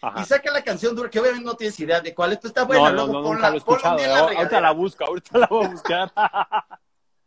[0.02, 0.22] Ajá.
[0.22, 2.64] Y saca la canción Dura, que obviamente no tienes idea de cuál es, pero está
[2.64, 2.90] buena.
[2.90, 3.98] no, no, luego no, ponla- nunca lo he ponla un escuchado.
[3.98, 6.12] día en la Ahorita la busco, ahorita la voy a buscar.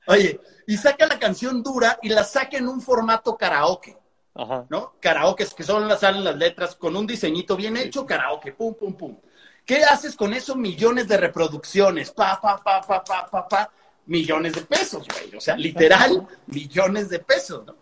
[0.08, 3.96] Oye, y saca la canción Dura y la saca en un formato karaoke.
[4.34, 4.64] Ajá.
[4.70, 4.94] ¿no?
[5.00, 8.94] Karaoke, que son las salen las letras con un diseñito bien hecho, karaoke, pum, pum,
[8.94, 9.16] pum.
[9.64, 10.56] ¿Qué haces con eso?
[10.56, 13.70] Millones de reproducciones, pa, pa, pa, pa, pa, pa, pa,
[14.06, 15.36] millones de pesos, güey.
[15.36, 17.76] O sea, literal, millones de pesos, ¿no?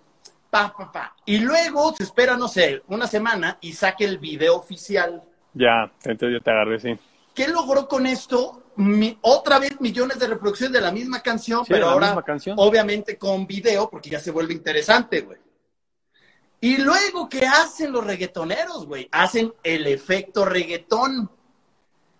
[0.51, 1.16] Pa, pa, pa.
[1.24, 5.22] Y luego se espera, no sé, una semana y saque el video oficial.
[5.55, 6.98] Ya, entonces yo te agarré, sí.
[7.34, 8.64] ¿Qué logró con esto?
[8.76, 12.57] Mi- otra vez millones de reproducciones de la misma canción, Sí, pero ahora canción.
[12.59, 15.38] obviamente con video, porque ya se vuelve interesante, güey.
[16.61, 19.09] Y luego, ¿qué hacen los reggaetoneros, güey?
[19.13, 21.31] Hacen el efecto reggaetón.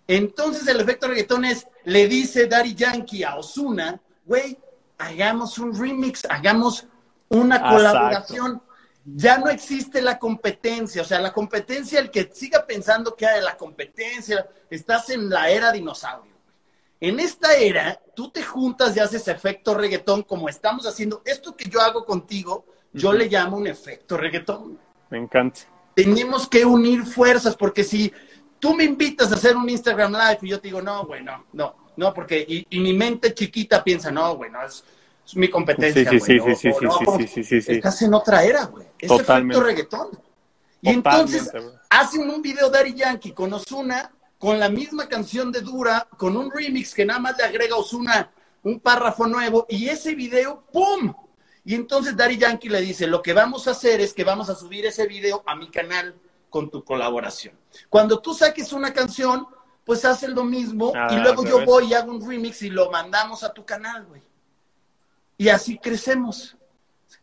[0.07, 4.57] Entonces el efecto reggaetón es, le dice Daddy Yankee a Osuna, güey,
[4.97, 6.85] hagamos un remix, hagamos
[7.29, 7.77] una Exacto.
[7.77, 8.63] colaboración.
[9.05, 13.41] Ya no existe la competencia, o sea, la competencia, el que siga pensando que hay
[13.41, 16.31] la competencia, estás en la era dinosaurio.
[16.99, 21.23] En esta era, tú te juntas y haces efecto reggaetón como estamos haciendo.
[21.25, 24.77] Esto que yo hago contigo, yo le llamo un efecto reggaetón
[25.09, 25.61] Me encanta.
[25.95, 28.11] tenemos que unir fuerzas, porque si
[28.59, 31.45] tú me invitas a hacer un Instagram Live y yo te digo, no, güey, no,
[31.53, 34.83] no, no, porque, y, y mi mente chiquita piensa, no, güey, no, es,
[35.25, 37.43] es mi competencia, Sí, sí, güey, sí, o- sí, o sí, no, sí, sí, sí,
[37.43, 37.71] sí, sí.
[37.73, 38.85] Estás en otra era, güey.
[38.99, 39.57] Es Totalmente.
[39.57, 40.09] efecto reggaetón.
[40.81, 41.51] Y entonces
[41.89, 46.49] hacen un video Daddy Yankee con Osuna, con la misma canción de Dura, con un
[46.51, 48.31] remix que nada más le agrega Osuna
[48.63, 51.13] un párrafo nuevo, y ese video, ¡pum!
[51.63, 54.55] Y entonces Daddy Yankee le dice, lo que vamos a hacer es que vamos a
[54.55, 56.15] subir ese video a mi canal
[56.49, 57.55] con tu colaboración.
[57.89, 59.47] Cuando tú saques una canción,
[59.85, 62.91] pues haces lo mismo Ah, y luego yo voy y hago un remix y lo
[62.91, 64.21] mandamos a tu canal, güey.
[65.37, 66.55] Y así crecemos.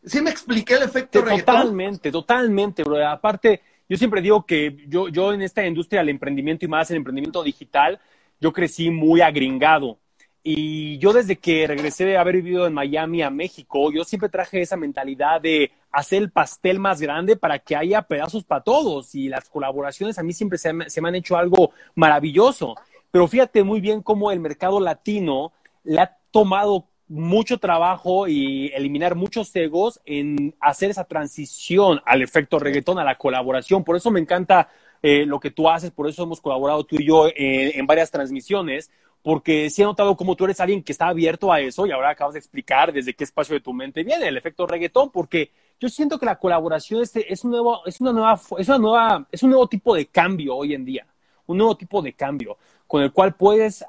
[0.04, 1.54] ¿Sí me expliqué el efecto reggaetón?
[1.54, 3.06] Totalmente, totalmente, bro.
[3.06, 6.98] Aparte, yo siempre digo que yo, yo en esta industria del emprendimiento y más el
[6.98, 8.00] emprendimiento digital,
[8.40, 9.98] yo crecí muy agringado.
[10.42, 14.60] Y yo desde que regresé de haber vivido en Miami a México, yo siempre traje
[14.60, 19.14] esa mentalidad de hacer el pastel más grande para que haya pedazos para todos.
[19.14, 22.76] Y las colaboraciones a mí siempre se, se me han hecho algo maravilloso.
[23.10, 25.52] Pero fíjate muy bien cómo el mercado latino
[25.84, 32.58] le ha tomado mucho trabajo y eliminar muchos egos en hacer esa transición al efecto
[32.58, 33.82] reggaetón, a la colaboración.
[33.82, 34.68] Por eso me encanta
[35.02, 38.10] eh, lo que tú haces, por eso hemos colaborado tú y yo eh, en varias
[38.10, 38.90] transmisiones,
[39.22, 42.10] porque sí he notado cómo tú eres alguien que está abierto a eso y ahora
[42.10, 45.50] acabas de explicar desde qué espacio de tu mente viene el efecto reggaetón, porque
[45.80, 49.26] yo siento que la colaboración es, es, un, nuevo, es, una nueva, es, una nueva,
[49.30, 51.06] es un nuevo tipo de cambio hoy en día,
[51.46, 52.56] un nuevo tipo de cambio
[52.86, 53.84] con el cual puedes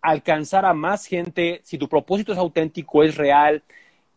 [0.00, 3.62] alcanzar a más gente, si tu propósito es auténtico, es real,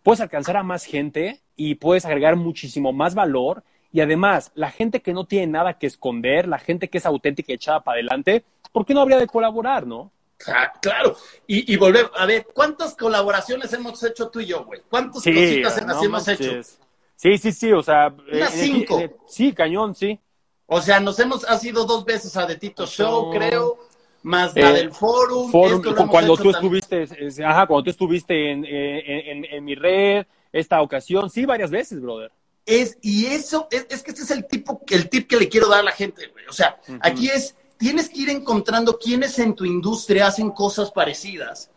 [0.04, 3.64] puedes alcanzar a más gente y puedes agregar muchísimo más valor.
[3.94, 7.54] Y además, la gente que no tiene nada que esconder, la gente que es auténtica
[7.54, 8.44] y echada para adelante,
[8.74, 10.12] ¿por qué no habría de colaborar, no?
[10.48, 11.16] Ah, Claro,
[11.48, 14.82] y, y volver, a ver, ¿cuántas colaboraciones hemos hecho tú y yo, güey?
[14.90, 16.48] ¿Cuántas cositas no así hemos manches.
[16.48, 16.84] hecho?
[17.16, 18.08] Sí, sí, sí, o sea...
[18.32, 19.00] Unas en el- cinco.
[19.00, 20.20] el- sí, cañón, sí.
[20.68, 23.80] O sea, nos hemos, ha sido dos veces a The Tito Show, creo,
[24.22, 25.50] más la Eh, del Forum.
[25.52, 26.56] Cuando tú también.
[26.56, 31.46] estuviste, es- ajá, cuando tú estuviste en, en, en- en mi red, esta ocasión, sí,
[31.46, 32.32] varias veces, brother.
[32.66, 35.70] Es, y eso, es, es que este es el tipo, el tip que le quiero
[35.70, 36.46] dar a la gente, güey.
[36.48, 41.70] O sea, aquí es, tienes que ir encontrando quiénes en tu industria hacen cosas parecidas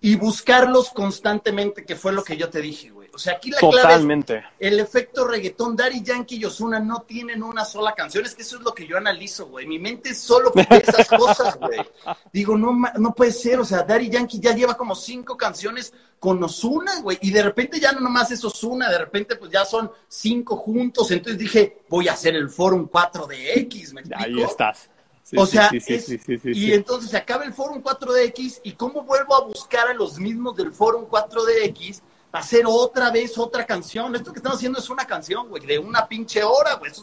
[0.00, 3.08] y buscarlos constantemente, que fue lo que yo te dije, güey.
[3.14, 4.44] O sea, aquí la clave es Totalmente.
[4.58, 5.74] el efecto reggaetón.
[5.74, 8.26] Daddy Yankee y Ozuna no tienen una sola canción.
[8.26, 9.66] Es que eso es lo que yo analizo, güey.
[9.66, 11.80] Mi mente solo ve esas cosas, güey.
[12.32, 13.58] Digo, no, no puede ser.
[13.58, 17.18] O sea, Daddy Yankee ya lleva como cinco canciones con Ozuna, güey.
[17.22, 21.10] Y de repente ya no nomás es Ozuna, de repente pues ya son cinco juntos.
[21.10, 24.22] Entonces dije, voy a hacer el Forum 4DX, ¿me explico?
[24.22, 24.90] Ahí estás.
[25.26, 26.08] Sí, o sea, sí, es-
[26.44, 30.54] y entonces se acaba el Forum 4DX y cómo vuelvo a buscar a los mismos
[30.54, 32.00] del Forum 4DX
[32.30, 34.14] hacer otra vez otra canción.
[34.14, 36.92] Esto que estamos haciendo es una canción, güey, de una pinche hora, güey.
[36.92, 37.02] Es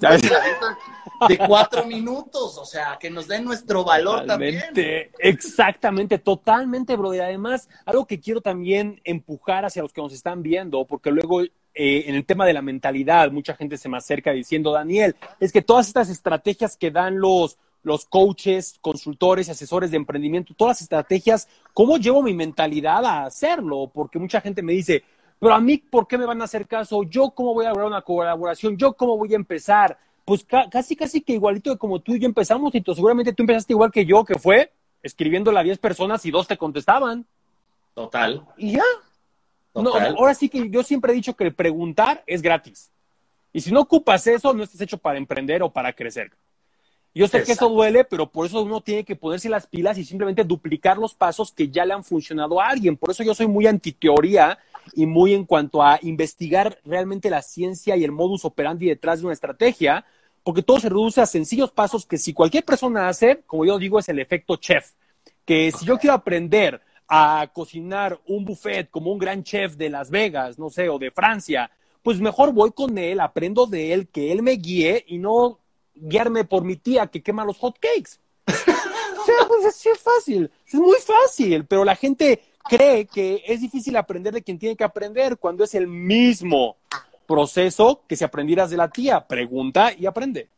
[1.27, 4.61] de cuatro minutos, o sea, que nos den nuestro valor también.
[5.19, 7.13] Exactamente, totalmente, bro.
[7.13, 11.41] Y además, algo que quiero también empujar hacia los que nos están viendo, porque luego
[11.41, 11.49] eh,
[12.05, 15.61] en el tema de la mentalidad, mucha gente se me acerca diciendo, Daniel, es que
[15.63, 21.47] todas estas estrategias que dan los, los coaches, consultores, asesores de emprendimiento, todas las estrategias,
[21.73, 23.91] ¿cómo llevo mi mentalidad a hacerlo?
[23.93, 25.03] Porque mucha gente me dice,
[25.39, 27.03] pero a mí, ¿por qué me van a hacer caso?
[27.03, 28.77] ¿Yo cómo voy a lograr una colaboración?
[28.77, 29.97] ¿Yo cómo voy a empezar?
[30.23, 32.95] Pues casi, casi que igualito de como tú y yo empezamos, Tito.
[32.95, 34.71] Seguramente tú empezaste igual que yo, que fue
[35.01, 37.25] escribiéndole a 10 personas y dos te contestaban.
[37.93, 38.45] Total.
[38.57, 38.83] Y ya.
[39.75, 42.89] No, ahora sí que yo siempre he dicho que el preguntar es gratis.
[43.51, 46.31] Y si no ocupas eso, no estás hecho para emprender o para crecer.
[47.15, 50.03] Yo sé que eso duele, pero por eso uno tiene que ponerse las pilas y
[50.03, 52.97] simplemente duplicar los pasos que ya le han funcionado a alguien.
[52.97, 54.57] Por eso yo soy muy antiteoría
[54.95, 59.25] y muy en cuanto a investigar realmente la ciencia y el modus operandi detrás de
[59.25, 60.05] una estrategia,
[60.43, 63.99] porque todo se reduce a sencillos pasos que si cualquier persona hace, como yo digo,
[63.99, 64.93] es el efecto chef.
[65.45, 70.09] Que si yo quiero aprender a cocinar un buffet como un gran chef de Las
[70.09, 71.69] Vegas, no sé, o de Francia,
[72.01, 75.59] pues mejor voy con él, aprendo de él, que él me guíe y no
[75.95, 78.19] guiarme por mi tía que quema los hot cakes.
[78.47, 83.61] o sea, pues así es fácil, es muy fácil, pero la gente cree que es
[83.61, 86.77] difícil aprender de quien tiene que aprender cuando es el mismo
[87.27, 89.25] proceso que si aprendieras de la tía.
[89.27, 90.49] Pregunta y aprende.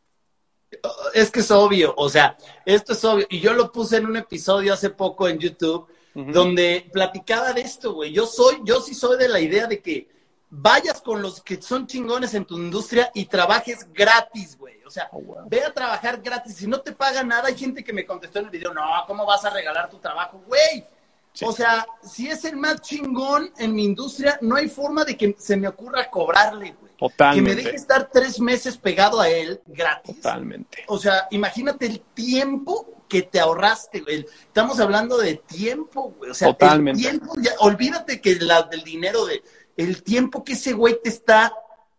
[1.14, 3.26] Es que es obvio, o sea, esto es obvio.
[3.30, 7.92] Y yo lo puse en un episodio hace poco en YouTube, donde platicaba de esto,
[7.92, 8.12] güey.
[8.12, 10.08] Yo soy, yo sí soy de la idea de que
[10.50, 14.82] vayas con los que son chingones en tu industria y trabajes gratis, güey.
[14.84, 16.56] O sea, oh, ve a trabajar gratis.
[16.56, 19.26] Si no te pagan nada, hay gente que me contestó en el video, no, ¿cómo
[19.26, 20.42] vas a regalar tu trabajo?
[20.46, 20.84] Güey,
[21.42, 25.36] o sea, si es el más chingón en mi industria, no hay forma de que
[25.38, 26.92] se me ocurra cobrarle, güey.
[26.98, 27.50] Totalmente.
[27.50, 30.16] Que me deje estar tres meses pegado a él gratis.
[30.16, 30.84] Totalmente.
[30.86, 34.26] O sea, imagínate el tiempo que te ahorraste, güey.
[34.46, 36.30] Estamos hablando de tiempo, güey.
[36.30, 37.02] O sea, Totalmente.
[37.02, 39.42] tiempo, olvídate que la, del dinero de
[39.76, 41.52] el tiempo que ese güey te está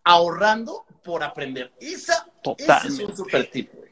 [0.03, 1.71] ahorrando por aprender.
[1.79, 3.87] Esa, ese es un super tip, güey.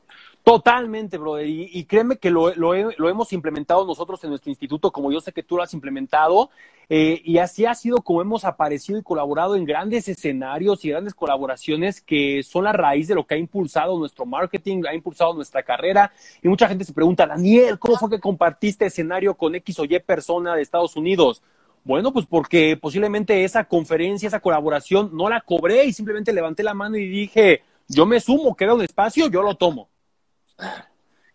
[0.46, 1.42] Totalmente, bro.
[1.42, 5.58] Y, créeme que lo, hemos implementado nosotros en nuestro instituto, como yo sé que tú
[5.58, 6.52] lo has implementado.
[6.88, 11.16] Eh, y así ha sido como hemos aparecido y colaborado en grandes escenarios y grandes
[11.16, 15.64] colaboraciones que son la raíz de lo que ha impulsado nuestro marketing, ha impulsado nuestra
[15.64, 16.12] carrera.
[16.44, 19.98] Y mucha gente se pregunta, Daniel, ¿cómo fue que compartiste escenario con X o Y
[19.98, 21.42] persona de Estados Unidos?
[21.86, 26.74] Bueno, pues porque posiblemente esa conferencia, esa colaboración, no la cobré y simplemente levanté la
[26.74, 29.88] mano y dije, yo me sumo, queda un espacio, yo lo tomo.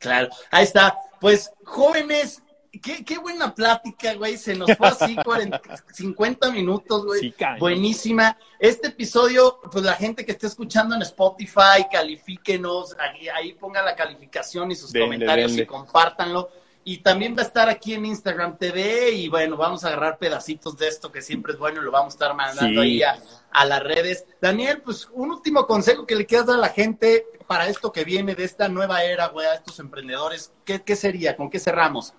[0.01, 0.99] Claro, ahí está.
[1.21, 2.43] Pues jóvenes,
[2.83, 4.37] qué, qué buena plática, güey.
[4.37, 5.61] Se nos fue así 40,
[5.93, 7.33] 50 minutos, güey.
[7.61, 8.37] Buenísima.
[8.59, 13.95] Este episodio, pues la gente que esté escuchando en Spotify, califíquenos, ahí, ahí ponga la
[13.95, 16.51] calificación y sus comentarios y compártanlo.
[16.83, 20.77] Y también va a estar aquí en Instagram TV y bueno, vamos a agarrar pedacitos
[20.79, 23.19] de esto que siempre es bueno y lo vamos a estar mandando ahí a,
[23.51, 24.25] a, las redes.
[24.41, 28.05] Daniel, pues un último consejo que le quieras dar a la gente para esto que
[28.05, 31.37] viene de esta nueva era, güey, a estos emprendedores, ¿qué, qué sería?
[31.37, 32.15] ¿Con qué cerramos?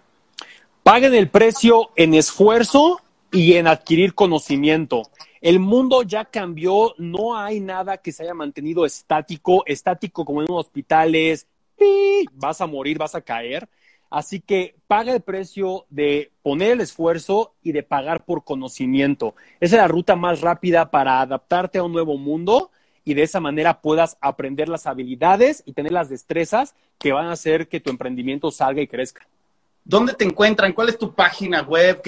[0.84, 3.02] Paguen el precio en esfuerzo
[3.32, 5.04] y en adquirir conocimiento.
[5.40, 10.52] El mundo ya cambió, no hay nada que se haya mantenido estático, estático como en
[10.52, 11.48] un hospital es,
[12.34, 13.68] vas a morir, vas a caer.
[14.12, 19.36] Así que paga el precio de poner el esfuerzo y de pagar por conocimiento.
[19.62, 22.72] Esa es la ruta más rápida para adaptarte a un nuevo mundo
[23.06, 27.32] y de esa manera puedas aprender las habilidades y tener las destrezas que van a
[27.32, 29.26] hacer que tu emprendimiento salga y crezca.
[29.92, 30.72] ¿Dónde te encuentran?
[30.72, 32.02] ¿Cuál es tu página web?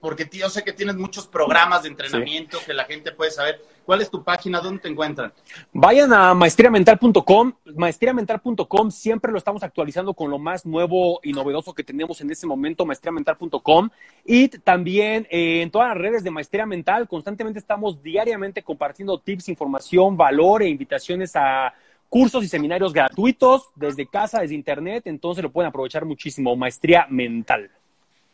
[0.00, 3.62] Porque yo sé que tienes muchos programas de entrenamiento que la gente puede saber.
[3.86, 4.60] ¿Cuál es tu página?
[4.60, 5.32] ¿Dónde te encuentran?
[5.72, 7.52] Vayan a maestriamental.com.
[7.76, 12.44] Maestriamental.com siempre lo estamos actualizando con lo más nuevo y novedoso que tenemos en este
[12.44, 13.88] momento, maestriamental.com.
[14.24, 19.48] Y también eh, en todas las redes de Maestría Mental, constantemente estamos diariamente compartiendo tips,
[19.48, 21.72] información, valor e invitaciones a
[22.08, 26.56] cursos y seminarios gratuitos desde casa, desde internet, entonces lo pueden aprovechar muchísimo.
[26.56, 27.70] Maestría mental.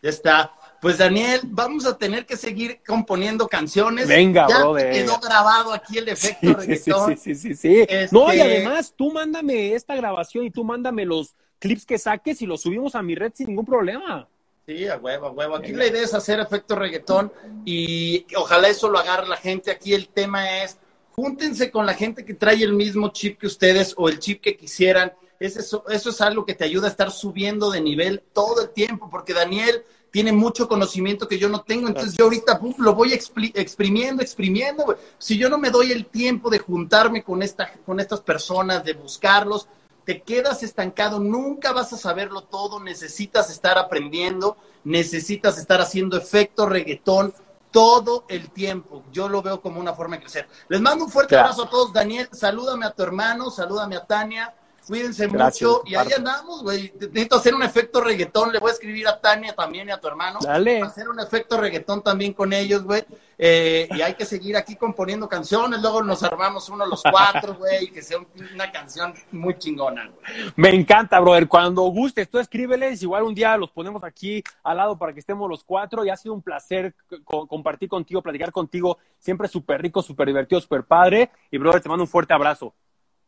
[0.02, 0.52] Ya está.
[0.80, 4.06] Pues Daniel, vamos a tener que seguir componiendo canciones.
[4.06, 4.92] Venga, ya brother.
[4.92, 7.86] quedó grabado aquí el efecto sí, Sí, sí, sí, sí.
[8.10, 12.42] No, y este además tú mándame esta grabación y tú mándame los clips que saques
[12.42, 14.28] y los subimos a mi red sin ningún problema.
[14.66, 15.56] Sí, a huevo, a huevo.
[15.56, 17.32] Aquí la idea es hacer efecto reggaetón
[17.64, 19.70] y ojalá eso lo agarre la gente.
[19.70, 20.78] Aquí el tema es
[21.14, 24.56] júntense con la gente que trae el mismo chip que ustedes o el chip que
[24.56, 25.12] quisieran.
[25.40, 29.08] Eso, eso es algo que te ayuda a estar subiendo de nivel todo el tiempo,
[29.10, 34.22] porque Daniel tiene mucho conocimiento que yo no tengo, entonces yo ahorita lo voy exprimiendo,
[34.22, 38.84] exprimiendo, Si yo no me doy el tiempo de juntarme con, esta, con estas personas,
[38.84, 39.66] de buscarlos,
[40.04, 46.66] te quedas estancado, nunca vas a saberlo todo, necesitas estar aprendiendo, necesitas estar haciendo efecto
[46.66, 47.34] reggaetón
[47.74, 49.02] todo el tiempo.
[49.10, 50.48] Yo lo veo como una forma de crecer.
[50.68, 51.92] Les mando un fuerte abrazo a todos.
[51.92, 54.54] Daniel, salúdame a tu hermano, salúdame a Tania.
[54.86, 55.82] Cuídense mucho.
[55.86, 56.92] Y ahí andamos, güey.
[57.00, 58.52] Necesito hacer un efecto reggaetón.
[58.52, 60.38] Le voy a escribir a Tania también y a tu hermano.
[60.42, 60.82] Dale.
[60.82, 63.04] Hacer un efecto reggaetón también con ellos, güey.
[63.38, 65.80] Eh, y hay que seguir aquí componiendo canciones.
[65.80, 67.88] Luego nos armamos uno los cuatro, güey.
[67.88, 68.18] Que sea
[68.54, 70.52] una canción muy chingona, güey.
[70.56, 71.48] Me encanta, brother.
[71.48, 73.02] Cuando gustes, tú escríbeles.
[73.02, 76.04] Igual un día los ponemos aquí al lado para que estemos los cuatro.
[76.04, 78.98] Y ha sido un placer compartir contigo, platicar contigo.
[79.18, 81.30] Siempre súper rico, súper divertido, súper padre.
[81.50, 82.74] Y, brother, te mando un fuerte abrazo.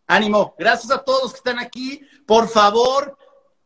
[0.07, 2.01] Ánimo, gracias a todos los que están aquí.
[2.27, 3.17] Por favor,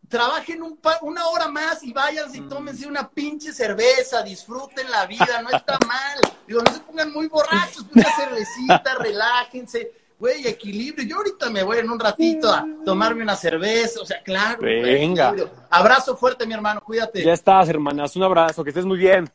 [0.09, 0.62] trabajen
[1.03, 2.49] una hora más y váyanse y mm.
[2.49, 6.18] tómense una pinche cerveza, disfruten la vida, no está mal.
[6.47, 11.07] Digo, no se pongan muy borrachos, una cervecita, relájense, güey, equilibrio.
[11.07, 14.62] Yo ahorita me voy en un ratito a tomarme una cerveza, o sea, claro.
[14.62, 15.34] Venga.
[15.70, 17.22] abrazo fuerte, mi hermano, cuídate.
[17.22, 19.30] Ya estás, hermanas, un abrazo, que estés muy bien.